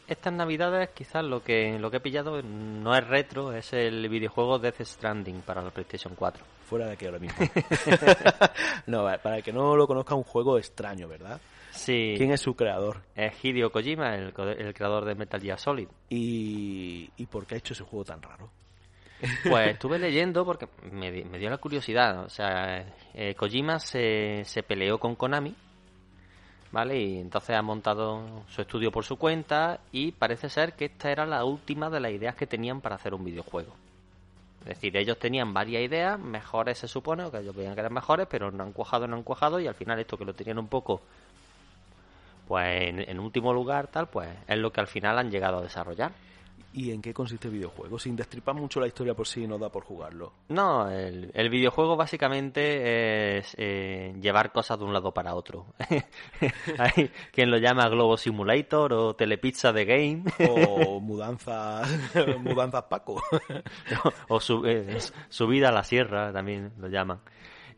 [0.06, 4.58] estas navidades quizás lo que lo que he pillado no es retro, es el videojuego
[4.58, 6.44] Death Stranding para la PlayStation 4.
[6.68, 7.38] Fuera de aquí ahora mismo.
[8.86, 11.40] no, para el que no lo conozca, un juego extraño, ¿verdad?
[11.74, 12.14] Sí.
[12.16, 13.02] ¿Quién es su creador?
[13.14, 15.88] Es Hideo Kojima, el, creador de Metal Gear Solid.
[16.08, 18.48] ¿Y, ¿Y por qué ha hecho ese juego tan raro?
[19.48, 22.24] Pues estuve leyendo porque me dio la curiosidad.
[22.24, 22.84] O sea,
[23.14, 25.54] eh, Kojima se, se peleó con Konami,
[26.72, 27.00] ¿vale?
[27.00, 31.26] Y entonces ha montado su estudio por su cuenta y parece ser que esta era
[31.26, 33.74] la última de las ideas que tenían para hacer un videojuego.
[34.62, 37.92] Es decir, ellos tenían varias ideas, mejores se supone, o que ellos veían que eran
[37.92, 40.58] mejores, pero no han cuajado, no han cuajado, y al final esto que lo tenían
[40.58, 41.02] un poco,
[42.46, 45.62] pues en, en último lugar, tal, pues es lo que al final han llegado a
[45.62, 46.12] desarrollar.
[46.76, 48.00] ¿Y en qué consiste el videojuego?
[48.00, 50.32] Sin destripar mucho la historia por si no da por jugarlo.
[50.48, 55.66] No, el, el videojuego básicamente es eh, llevar cosas de un lado para otro.
[56.78, 61.88] Hay quien lo llama Globo Simulator o Telepizza de Game O mudanzas,
[62.40, 63.22] mudanzas Paco.
[64.28, 67.20] o su- eh, subida a la sierra también lo llaman.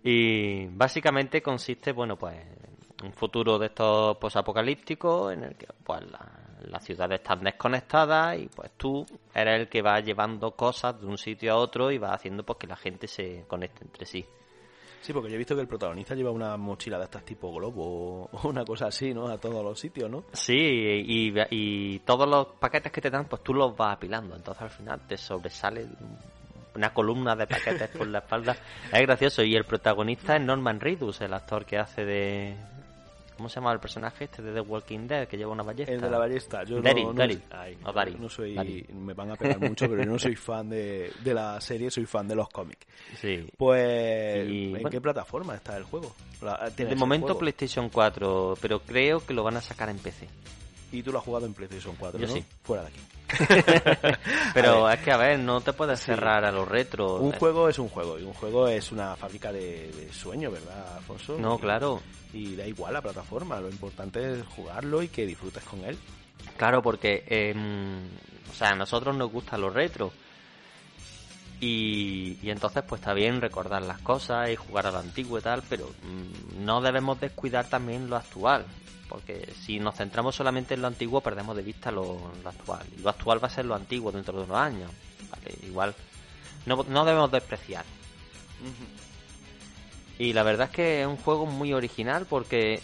[0.03, 2.37] Y básicamente consiste, bueno, pues
[3.05, 6.33] un futuro de estos posapocalípticos en el que pues la-
[6.69, 9.05] las ciudades están desconectadas y pues tú
[9.35, 12.59] eres el que va llevando cosas de un sitio a otro y va haciendo pues
[12.59, 14.25] que la gente se conecte entre sí.
[15.03, 18.29] Sí, porque yo he visto que el protagonista lleva una mochila de estas tipo globo
[18.33, 19.29] o una cosa así, ¿no?
[19.29, 20.25] A todos los sitios, ¿no?
[20.33, 24.35] Sí, y, y todos los paquetes que te dan, pues tú los vas apilando.
[24.35, 25.87] Entonces al final te sobresale
[26.75, 28.57] una columna de paquetes por la espalda.
[28.93, 29.45] Es gracioso.
[29.45, 32.57] Y el protagonista es Norman Reedus, el actor que hace de...
[33.37, 35.93] ¿Cómo se llama el personaje este de The Walking Dead que lleva una ballesta?
[35.93, 36.65] El de la ballesta.
[36.65, 37.43] Yo Daryl, no, no, Daryl.
[37.51, 38.21] ay, No, Daryl.
[38.21, 38.87] no soy...
[38.95, 42.07] Me van a pegar mucho, pero yo no soy fan de, de la serie, soy
[42.07, 42.87] fan de los cómics.
[43.21, 43.47] Sí.
[43.57, 44.91] Pues, Y, ¿en bueno.
[44.91, 46.15] qué plataforma está el juego?
[46.77, 47.41] De momento juego.
[47.41, 50.29] PlayStation 4, pero creo que lo van a sacar en PC.
[50.93, 52.33] Y tú lo has jugado en PlayStation 4, Yo ¿no?
[52.33, 52.45] sí.
[52.63, 53.01] Fuera de aquí.
[54.55, 57.21] Pero es que, a ver, no te puedes cerrar a los retros.
[57.21, 60.97] Un juego es un juego, y un juego es una fábrica de, de sueños, ¿verdad,
[60.97, 61.37] Alfonso?
[61.39, 62.01] No, Y- claro.
[62.33, 65.99] Y da igual la plataforma, lo importante es jugarlo y que disfrutes con él.
[66.57, 67.55] Claro, porque, eh,
[68.51, 70.13] o sea, a nosotros nos gustan los retros.
[71.61, 75.43] Y, y entonces, pues está bien recordar las cosas y jugar a lo antiguo y
[75.43, 78.67] tal, pero mm, no debemos descuidar también lo actual.
[79.09, 82.85] Porque si nos centramos solamente en lo antiguo, perdemos de vista lo, lo actual.
[82.97, 84.91] Y lo actual va a ser lo antiguo dentro de unos años.
[85.31, 85.55] ¿vale?
[85.67, 85.95] Igual,
[86.67, 87.85] no, no debemos despreciar.
[90.19, 92.81] Y la verdad es que es un juego muy original porque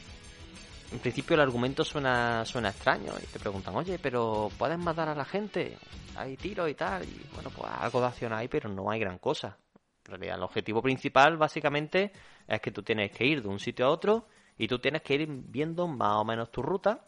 [0.93, 5.15] en principio el argumento suena, suena extraño y te preguntan, oye, pero ¿puedes matar a
[5.15, 5.79] la gente?
[6.17, 7.05] Hay tiros y tal.
[7.05, 9.57] Y bueno, pues algo de acción hay, pero no hay gran cosa.
[10.05, 12.13] En realidad, el objetivo principal básicamente
[12.47, 14.29] es que tú tienes que ir de un sitio a otro
[14.63, 17.01] y tú tienes que ir viendo más o menos tu ruta.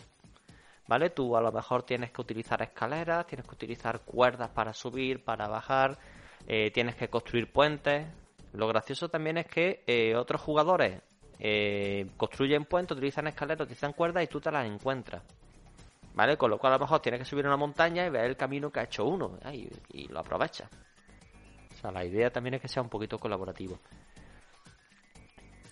[0.88, 1.10] ¿Vale?
[1.10, 5.46] Tú a lo mejor tienes que utilizar escaleras, tienes que utilizar cuerdas para subir, para
[5.46, 5.96] bajar,
[6.48, 8.08] eh, tienes que construir puentes.
[8.54, 11.00] Lo gracioso también es que eh, otros jugadores
[11.38, 15.22] eh, construyen puentes, utilizan escaleras, utilizan cuerdas y tú te las encuentras.
[16.12, 16.36] ¿Vale?
[16.36, 18.68] Con lo cual a lo mejor tienes que subir una montaña y ver el camino
[18.72, 20.68] que ha hecho uno y, lo aprovechas.
[21.72, 23.78] O sea, la idea también es que sea un poquito colaborativo.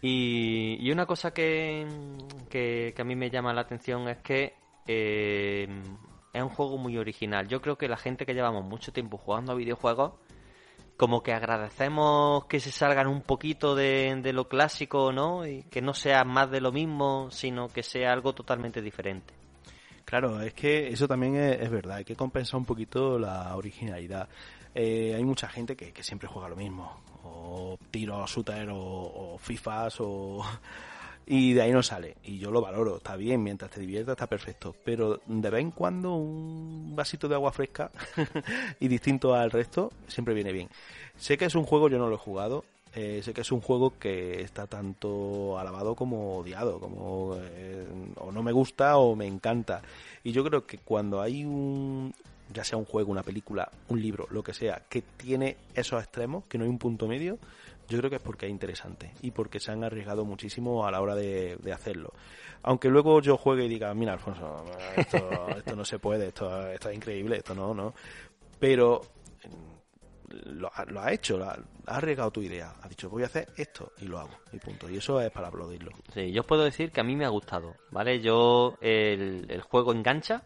[0.04, 1.86] Y, y una cosa que,
[2.50, 4.54] que, a mí me llama la atención es que
[4.86, 5.68] eh,
[6.32, 7.46] es un juego muy original.
[7.46, 10.14] Yo creo que la gente que llevamos mucho tiempo jugando a videojuegos,
[10.96, 15.46] como que agradecemos que se salgan un poquito de, de lo clásico, ¿no?
[15.46, 19.32] Y que no sea más de lo mismo, sino que sea algo totalmente diferente.
[20.04, 24.28] Claro, es que eso también es, es verdad, hay que compensar un poquito la originalidad.
[24.74, 29.96] Eh, hay mucha gente que, siempre juega lo mismo, o tiros, shooter, o, o FIFAs,
[30.00, 30.44] o...
[31.26, 32.16] y de ahí no sale.
[32.24, 34.74] Y yo lo valoro, está bien, mientras te diviertas está perfecto.
[34.85, 37.90] Pero de vez en cuando un vasito de agua fresca
[38.80, 40.68] y distinto al resto siempre viene bien.
[41.16, 43.62] Sé que es un juego, yo no lo he jugado, eh, sé que es un
[43.62, 49.26] juego que está tanto alabado como odiado, como eh, o no me gusta o me
[49.26, 49.82] encanta.
[50.24, 52.14] Y yo creo que cuando hay un,
[52.52, 56.44] ya sea un juego, una película, un libro, lo que sea, que tiene esos extremos,
[56.48, 57.38] que no hay un punto medio,
[57.88, 61.00] yo creo que es porque es interesante y porque se han arriesgado muchísimo a la
[61.00, 62.12] hora de, de hacerlo.
[62.62, 64.64] Aunque luego yo juegue y diga, mira, Alfonso,
[64.96, 67.92] esto, esto no se puede, esto, esto es increíble, esto no, no.
[68.59, 69.03] Pero
[70.46, 72.74] lo, ha- lo ha hecho, lo ha, ha arriesgado tu idea.
[72.80, 74.30] Ha dicho, voy a hacer esto y lo hago.
[74.53, 74.88] Y punto.
[74.88, 75.90] Y eso es para aplaudirlo.
[76.14, 78.20] Sí, yo os puedo decir que a mí me ha gustado, ¿vale?
[78.20, 80.42] Yo, el, el juego engancha.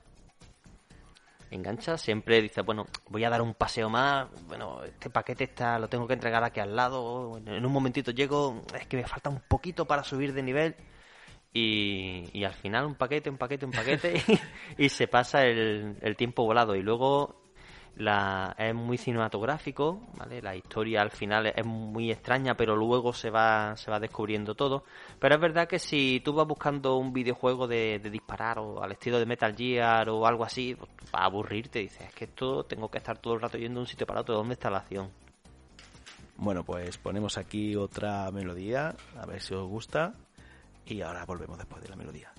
[1.51, 4.28] Engancha, siempre dice, bueno, voy a dar un paseo más.
[4.47, 7.40] Bueno, este paquete está, lo tengo que entregar aquí al lado.
[7.47, 10.76] En un momentito llego, es que me falta un poquito para subir de nivel.
[11.53, 14.22] Y, y al final un paquete, un paquete, un paquete.
[14.78, 16.74] y, y se pasa el, el tiempo volado.
[16.74, 17.45] Y luego
[17.97, 20.42] La, es muy cinematográfico, ¿vale?
[20.42, 24.84] La historia al final es muy extraña, pero luego se va, se va descubriendo todo.
[25.18, 29.18] Pero es verdad que si tú vas buscando un videojuego de, disparar o al estilo
[29.18, 31.78] de Metal Gear o algo así, pues, va a aburrirte.
[31.78, 34.20] Dices, es que esto tengo que estar todo el rato yendo de un sitio para
[34.20, 34.34] otro.
[34.34, 35.11] ¿Dónde está la acción?
[36.36, 40.12] Bueno, pues ponemos aquí otra melodía, a ver si os gusta.
[40.84, 42.36] Y ahora volvemos después de la melodía.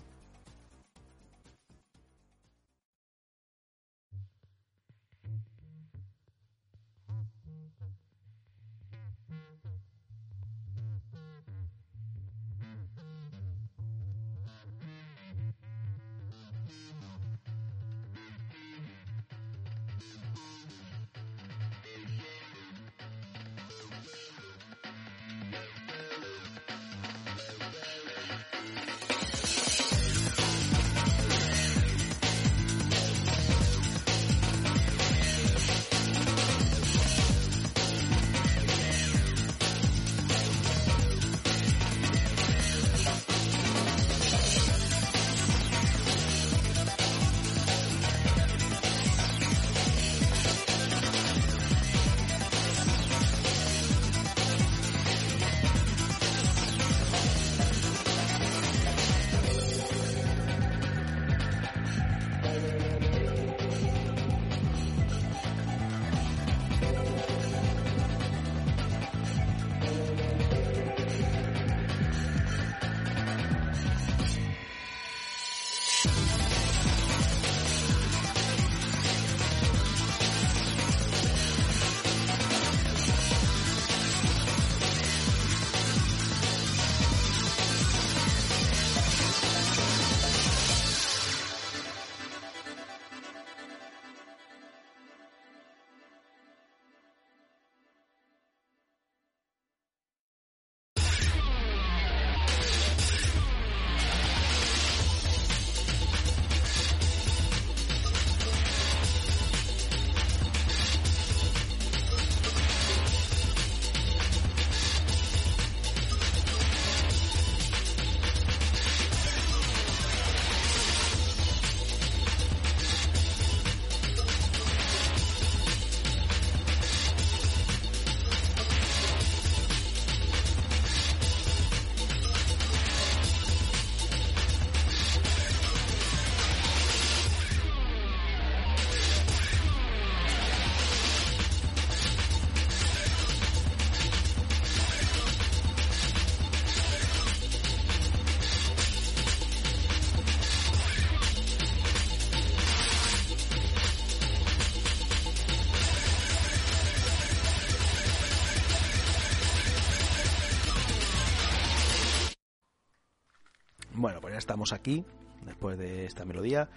[164.37, 165.03] Estamos aquí,
[165.45, 166.69] después de esta melodía.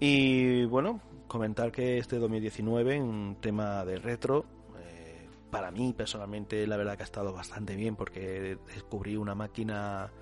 [0.00, 4.44] Y bueno, comentar que este 2019, un tema de retro,
[4.78, 10.12] eh, para mí personalmente la verdad que ha estado bastante bien porque descubrí una máquina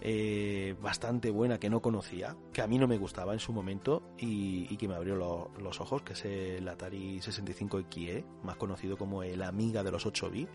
[0.00, 4.02] eh, bastante buena que no conocía, que a mí no me gustaba en su momento
[4.18, 8.96] y, que me abrió lo- los ojos, que es el Atari 65 XE, más conocido
[8.96, 10.52] como el Amiga de los 8 bits.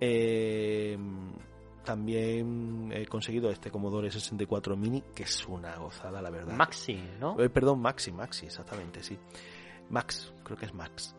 [0.00, 0.96] Eh,
[1.86, 6.54] también he conseguido este Commodore 64 Mini, que es una gozada, la verdad.
[6.54, 7.40] Maxi, ¿no?
[7.40, 9.16] Eh, perdón, Maxi, Maxi, exactamente, sí.
[9.88, 11.16] Max, creo que es Max.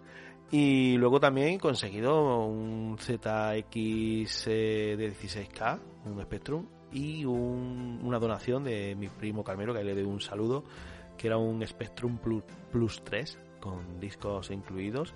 [0.51, 8.20] Y luego también he conseguido un ZX eh, de 16K, un Spectrum, y un- una
[8.20, 10.63] donación de mi primo Carmelo, que le doy un saludo,
[11.18, 15.13] que era un Spectrum Plus, Plus 3, con discos incluidos,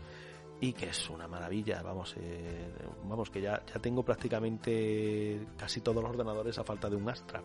[0.61, 2.71] y que es una maravilla, vamos, eh,
[3.03, 7.41] vamos que ya, ya tengo prácticamente casi todos los ordenadores a falta de un Astra.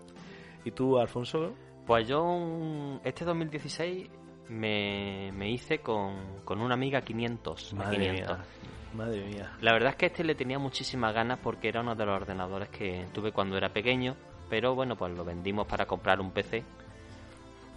[0.64, 1.52] ¿Y tú, Alfonso?
[1.86, 4.08] Pues yo un- este 2016
[4.48, 7.72] me, me hice con, con una amiga 500.
[7.72, 8.36] a Madre 500.
[8.38, 8.46] mía,
[8.94, 9.52] madre mía.
[9.60, 12.68] La verdad es que este le tenía muchísimas ganas porque era uno de los ordenadores
[12.68, 14.14] que tuve cuando era pequeño,
[14.50, 16.64] pero bueno, pues lo vendimos para comprar un PC.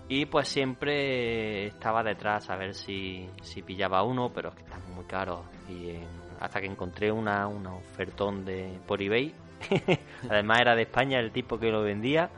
[0.10, 4.82] Y pues siempre estaba detrás a ver si, si pillaba uno, pero es que están
[4.94, 5.42] muy caros.
[5.70, 6.08] Y en-
[6.40, 9.34] hasta que encontré una, una ofertón de, por eBay.
[10.30, 12.30] Además era de España el tipo que lo vendía.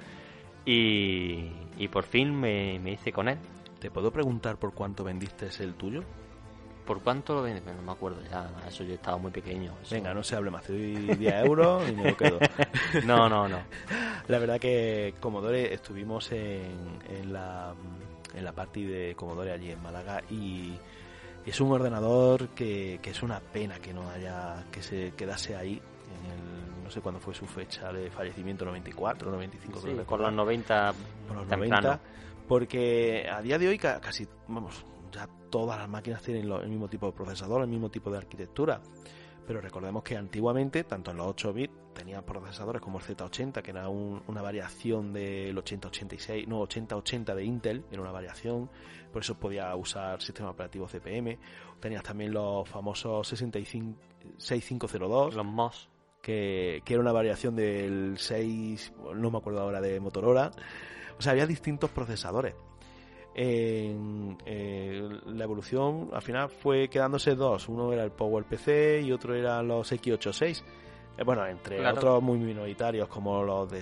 [0.66, 3.38] Y, y por fin me, me hice con él.
[3.80, 6.04] ¿Te puedo preguntar por cuánto vendiste el tuyo?
[6.86, 7.62] ¿Por cuánto lo vendí?
[7.66, 9.74] No me acuerdo ya, eso yo estaba muy pequeño.
[9.84, 12.40] eso- Venga, no se hable más, te doy 10 euros y me lo quedo.
[13.06, 13.60] no, no, no.
[14.28, 17.74] La verdad que Commodore estuvimos en, en la
[18.34, 20.74] en la party de Commodore allí en Málaga y,
[21.46, 25.74] es un ordenador que, que es una pena que no haya, que se quedase ahí
[25.74, 30.20] en el, no sé cuándo fue su fecha de fallecimiento, 94, 95, Sí, creo por
[30.22, 30.94] los 90
[31.28, 31.88] por los temprano.
[31.88, 32.00] 90,
[32.48, 36.88] porque a día de hoy ca- casi, vamos, ya todas las máquinas tienen el mismo
[36.88, 38.82] tipo de procesador, el mismo tipo de arquitectura.
[39.46, 43.72] Pero recordemos que antiguamente, tanto en los 8 bits, tenían procesadores como el Z80, que
[43.72, 48.70] era un- una variación del 8086, no, 8080 de Intel, era una variación,
[49.12, 51.38] por eso podía usar sistema operativo CPM.
[51.82, 53.98] Tenías también los famosos 65,
[54.38, 55.90] 6502, Los MOS.
[56.22, 60.52] que, que era una variación del 6, no me acuerdo ahora, de Motorola.
[61.18, 62.54] O sea, había distintos procesadores.
[63.34, 67.70] En, eh, la evolución al final fue quedándose dos.
[67.70, 70.64] Uno era el PowerPC y otro eran los X86.
[71.18, 71.98] Eh, bueno, entre Claro.
[71.98, 73.82] otros muy minoritarios como los de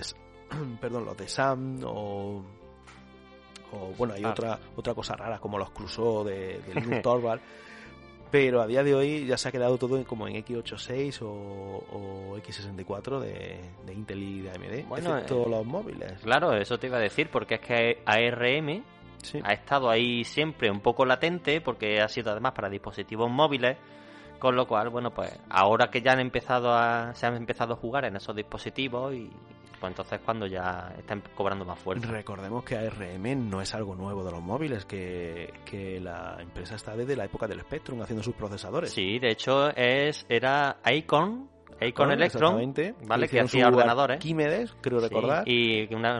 [0.80, 2.42] perdón, los de SAM o
[3.72, 4.30] o bueno, hay Ah.
[4.30, 6.60] otra otra cosa rara como los Crusoe de,
[7.02, 7.40] Torvald.
[8.32, 11.26] Pero a día de hoy ya se ha quedado todo como en X86 o,
[11.90, 16.12] o X64 de, de Intel y de AMD, Bueno, excepto eh, los móviles.
[16.22, 18.84] Claro, eso te iba a decir, porque es que ARM
[19.22, 19.40] Sí.
[19.42, 23.76] ha estado ahí siempre un poco latente, porque ha sido además para dispositivos móviles,
[24.38, 27.76] con lo cual, bueno, pues ahora que ya han empezado a, se han empezado a
[27.76, 29.30] jugar en esos dispositivos y
[29.80, 32.06] pues entonces cuando ya están cobrando más fuerza.
[32.10, 36.94] Recordemos que ARM no es algo nuevo de los móviles, que, que la empresa está
[36.94, 38.92] desde la época del Spectrum haciendo sus procesadores.
[38.92, 41.49] Sí, de hecho es era Icon,
[41.80, 42.74] Icon Electron,
[43.06, 43.28] ¿vale?
[43.28, 44.16] Que hacía ordenadores.
[44.16, 45.48] Archimedes, creo Sí, recordar.
[45.48, 46.18] y una,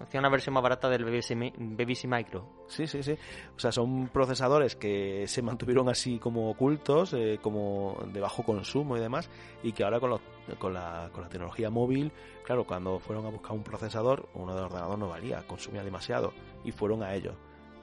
[0.00, 2.46] hacía una versión más barata del BBC, BBC Micro.
[2.68, 3.12] Sí, sí, sí.
[3.56, 8.96] O sea, son procesadores que se mantuvieron así como ocultos, eh, como de bajo consumo
[8.96, 9.28] y demás,
[9.62, 10.20] y que ahora con, los-
[10.58, 12.12] con, la, con la tecnología móvil,
[12.44, 16.32] claro, cuando fueron a buscar un procesador, uno de ordenador no valía, consumía demasiado,
[16.64, 17.34] y fueron a ellos.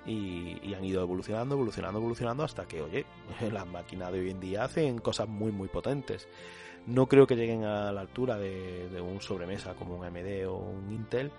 [0.05, 3.05] Y, y han ido evolucionando, evolucionando, evolucionando hasta que, oye,
[3.51, 6.27] las máquinas de hoy en día hacen cosas muy, muy potentes.
[6.87, 10.91] No creo que lleguen a la altura de, un sobremesa como un AMD o un
[10.91, 11.31] Intel,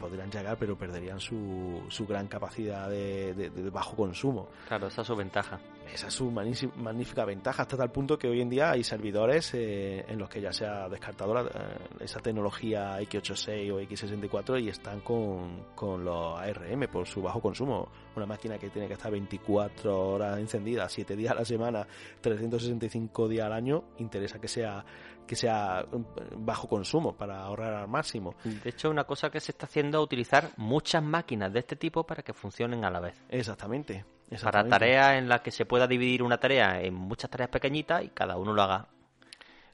[0.00, 4.48] podrían llegar, pero perderían su, su gran capacidad de, de- de bajo consumo.
[4.68, 5.58] Claro, esa es su ventaja.
[5.92, 10.04] Esa es su magnífica, ventaja, hasta tal punto que hoy en día hay servidores eh,
[10.08, 14.68] en los que ya se ha descartado la- eh, esa tecnología X86 o X64 y
[14.68, 17.88] están con, con los ARM por su bajo consumo.
[18.14, 21.86] Una máquina que tiene que estar 24 horas encendida, 7 días a la semana,
[22.20, 24.84] 365 días al año, interesa que sea
[25.26, 25.96] que sea eh,
[26.36, 28.34] bajo consumo para ahorrar al máximo.
[28.44, 32.04] De hecho, una cosa que se está haciendo es utilizar muchas máquinas de este tipo
[32.04, 33.20] para que funcionen a la vez.
[33.28, 34.04] Exactamente.
[34.42, 38.08] Para tareas en las que se pueda dividir una tarea en muchas tareas pequeñitas y
[38.08, 38.88] cada uno lo haga.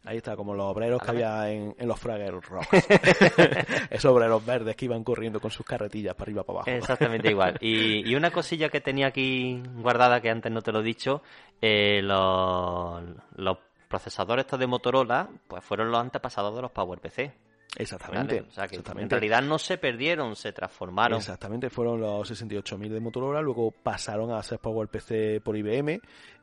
[0.05, 2.69] Ahí está, como los obreros que había en, en los Fraggle Rocks.
[3.91, 6.71] Esos obreros verdes que iban corriendo con sus carretillas para arriba para abajo.
[6.71, 7.57] Exactamente igual.
[7.61, 11.23] Y, y una cosilla que tenía aquí guardada que antes no te lo he dicho,
[11.61, 13.01] eh, los,
[13.37, 17.33] los procesadores estos de Motorola pues fueron los antepasados de los PowerPC.
[17.77, 18.41] Exactamente.
[18.41, 18.49] ¿vale?
[18.49, 21.19] O sea que en realidad no se perdieron, se transformaron.
[21.19, 26.01] Exactamente, fueron los 68.000 de Motorola, luego pasaron a ser PowerPC por IBM.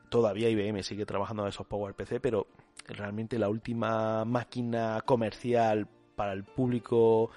[0.08, 2.48] Todavía IBM sigue trabajando en esos PowerPC, pero
[2.88, 7.30] realmente la última máquina comercial para el público,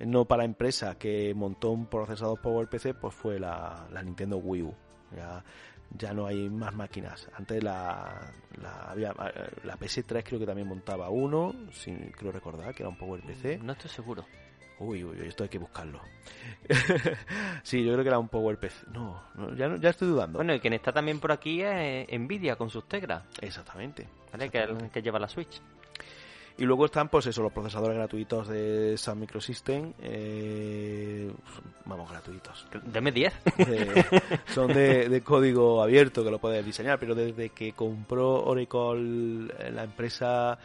[0.00, 4.74] no para empresa, que montó un procesador PowerPC, pues fue la, la Nintendo Wii U.
[5.14, 5.44] Ya,
[5.96, 7.28] ya no hay más máquinas.
[7.36, 9.12] Antes la, la, había,
[9.64, 13.60] la PS3 creo que también montaba uno, si creo recordar, que era un PowerPC.
[13.62, 14.24] No estoy seguro.
[14.78, 16.00] Uy, uy, uy, esto hay que buscarlo.
[17.62, 18.88] sí, yo creo que era un PowerPC.
[18.92, 20.38] No, no, ya, no- ya estoy dudando.
[20.38, 24.06] Bueno, y quien está también por aquí es Nvidia con sus teclas, Exactamente.
[24.32, 24.50] ¿vale?
[24.50, 25.60] Que, es el que lleva la Switch.
[26.58, 29.92] Y luego están, pues eso, los procesadores gratuitos de Sun Microsystem.
[30.00, 31.30] eh,
[31.84, 32.66] vamos, gratuitos.
[32.84, 33.32] Deme 10.
[33.58, 34.22] De-
[34.54, 39.70] son de, de código abierto que lo puedes diseñar, pero desde que compró Oracle eh,
[39.70, 40.58] la empresa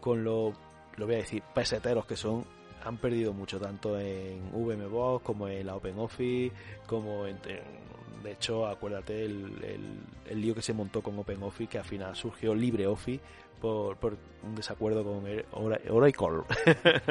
[0.00, 0.52] con lo,
[0.96, 2.44] lo voy a decir, peseteros que son,
[2.84, 6.52] han perdido mucho, tanto en VMBox como en la OpenOffice,
[6.88, 7.91] como en, en-
[8.22, 9.98] de hecho, acuérdate el, el,
[10.30, 13.20] el lío que se montó con OpenOffice, que al final surgió LibreOffice
[13.60, 16.42] por, por un desacuerdo con Oracle.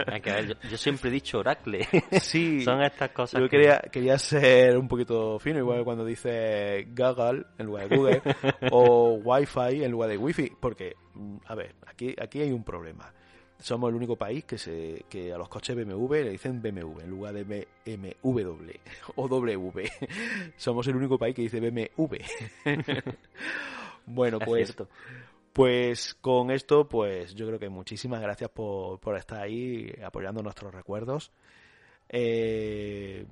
[0.08, 1.88] Hay que ver, yo, yo siempre he dicho Oracle.
[2.22, 6.04] sí, Son estas cosas yo que- quería, quería ser un poquito fino, igual que cuando
[6.06, 8.22] dice Google en lugar de Google
[8.72, 13.14] o Wi-Fi en lugar de Wi-Fi, porque, mm, a ver, aquí, aquí hay un problema.
[13.62, 17.10] Somos el único país que se que a los coches BMW le dicen BMW en
[17.10, 18.72] lugar de BMW
[19.16, 19.92] o W.
[20.58, 22.16] Somos el único país que dice BMW.
[24.06, 24.76] bueno, Es pues
[25.54, 30.74] pues con esto, pues yo creo que muchísimas gracias por, por estar ahí apoyando nuestros
[30.74, 31.32] recuerdos.
[32.10, 33.26] Eh,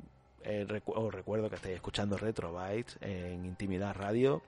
[0.44, 4.42] eh, recu- os recuerdo que estáis escuchando Retro Bytes en Intimidad Radio.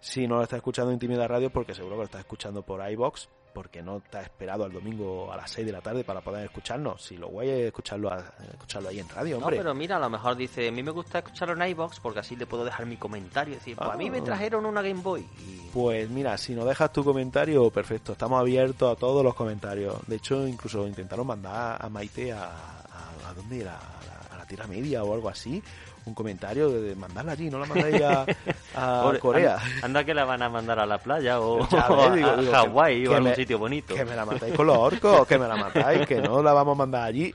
[0.00, 2.80] Si no lo estás escuchando en Intimidad Radio, porque seguro que lo estás escuchando por
[2.90, 6.20] iBox, porque no te has esperado al domingo a las 6 de la tarde para
[6.20, 7.02] poder escucharnos.
[7.02, 9.58] Si lo guay es escucharlo, a- escucharlo ahí en radio, No, hombre.
[9.58, 12.36] pero mira, a lo mejor dice, a mí me gusta escucharlo en iBox porque así
[12.36, 14.24] le puedo dejar mi comentario y decir, pues a mí me Ah.
[14.24, 15.26] trajeron una Game Boy.
[15.46, 19.96] Y Pues mira, si nos dejas tu comentario, perfecto, estamos abiertos a todos los comentarios.
[20.06, 23.76] De hecho, incluso intentaron mandar a Maite a, a, ¿a dónde era?
[23.78, 25.62] A la, a la Tierra Media o algo así.
[26.04, 28.26] Un comentario de, de mandarla allí, no la mandáis a,
[28.74, 29.56] a Pobre, Corea.
[29.56, 33.12] Anda, anda que la van a mandar a la playa o, a, digo- Hawái o
[33.12, 33.94] a algún sitio bonito.
[33.94, 36.74] Que me la matáis con los orcos, que me la matáis, que no la vamos
[36.74, 37.32] a mandar allí.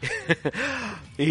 [1.18, 1.24] y,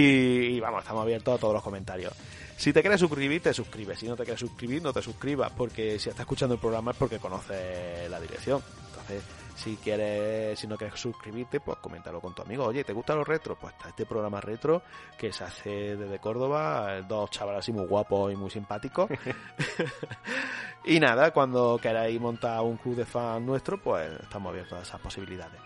[0.57, 2.13] y vamos, estamos abiertos a todos los comentarios.
[2.57, 3.99] Si te quieres suscribir, te suscribes.
[3.99, 5.53] Si no te quieres suscribir, no te suscribas.
[5.53, 8.63] Porque si estás escuchando el programa es porque conoces la dirección.
[8.89, 9.23] Entonces,
[9.57, 12.65] si quieres, si no quieres suscribirte, pues coméntalo con tu amigo.
[12.67, 13.57] Oye, ¿te gustan los retros?
[13.59, 14.83] Pues está este programa retro
[15.19, 17.01] que se hace desde Córdoba.
[17.03, 19.09] Dos chavales así muy guapos y muy simpáticos.
[20.85, 25.01] y nada, cuando queráis montar un club de fans nuestro, pues estamos abiertos a esas
[25.01, 25.61] posibilidades.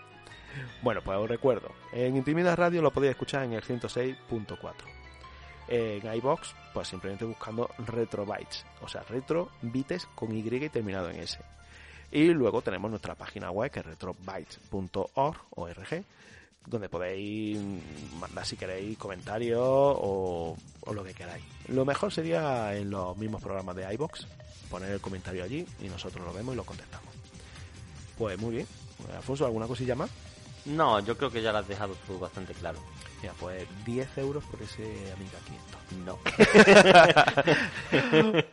[0.81, 4.73] Bueno, pues os recuerdo, en Intimidad Radio lo podéis escuchar en el 106.4.
[5.67, 11.17] En iBox, pues simplemente buscando Retro Bytes, o sea, Retro Bites con y terminado en
[11.17, 11.39] S.
[12.11, 16.03] Y luego tenemos nuestra página web que es retrobytes.org, ORG,
[16.67, 17.57] donde podéis
[18.19, 21.43] mandar si queréis comentarios o, o lo que queráis.
[21.69, 24.27] Lo mejor sería en los mismos programas de iBox,
[24.69, 27.13] poner el comentario allí y nosotros lo vemos y lo contestamos.
[28.17, 28.67] Pues muy bien.
[29.15, 30.09] Alfonso, ¿alguna cosilla más?
[30.65, 32.79] No, yo creo que ya lo has dejado tú bastante claro.
[33.21, 34.83] Mira, pues 10 euros por ese
[35.13, 35.81] Amiga 500.
[36.05, 36.19] No.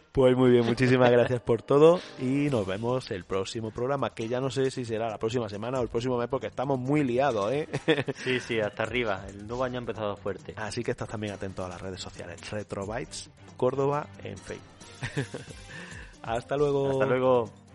[0.19, 4.41] Pues muy bien, muchísimas gracias por todo y nos vemos el próximo programa, que ya
[4.41, 7.53] no sé si será la próxima semana o el próximo mes porque estamos muy liados,
[7.53, 7.69] ¿eh?
[8.25, 9.25] Sí, sí, hasta arriba.
[9.29, 10.55] El nuevo año ha empezado fuerte.
[10.57, 14.67] Así que estás también atento a las redes sociales, Retrobytes Córdoba en Facebook.
[16.23, 16.91] Hasta luego.
[16.91, 17.68] Hasta luego.「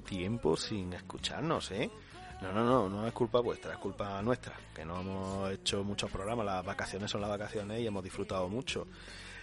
[0.00, 1.90] tiempo sin escucharnos, ¿eh?
[2.40, 6.10] No, no, no, no es culpa vuestra, es culpa nuestra, que no hemos hecho muchos
[6.10, 8.86] programas, las vacaciones son las vacaciones y hemos disfrutado mucho.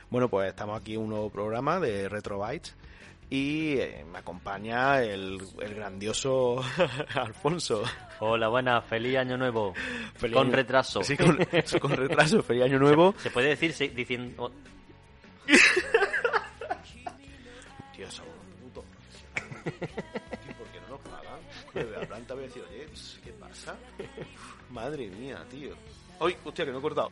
[0.10, 2.76] Bueno, pues estamos aquí en un nuevo programa de Retro Bytes
[3.30, 6.62] y eh, me acompaña el, el grandioso
[7.16, 7.84] Alfonso.
[8.20, 9.74] Hola, buenas, feliz año nuevo.
[10.16, 11.02] Feliz con año- retraso.
[11.04, 11.38] Sí, con,
[11.80, 13.14] con retraso, feliz año nuevo.
[13.20, 14.52] Se puede decir sí, diciendo...
[17.96, 18.26] Tío, son
[21.74, 22.88] la planta voy a decir, oye,
[23.24, 23.78] ¿qué pasa?
[24.70, 25.76] Madre mía, tío.
[26.20, 27.10] ¡Ay, hostia, que no he cortado!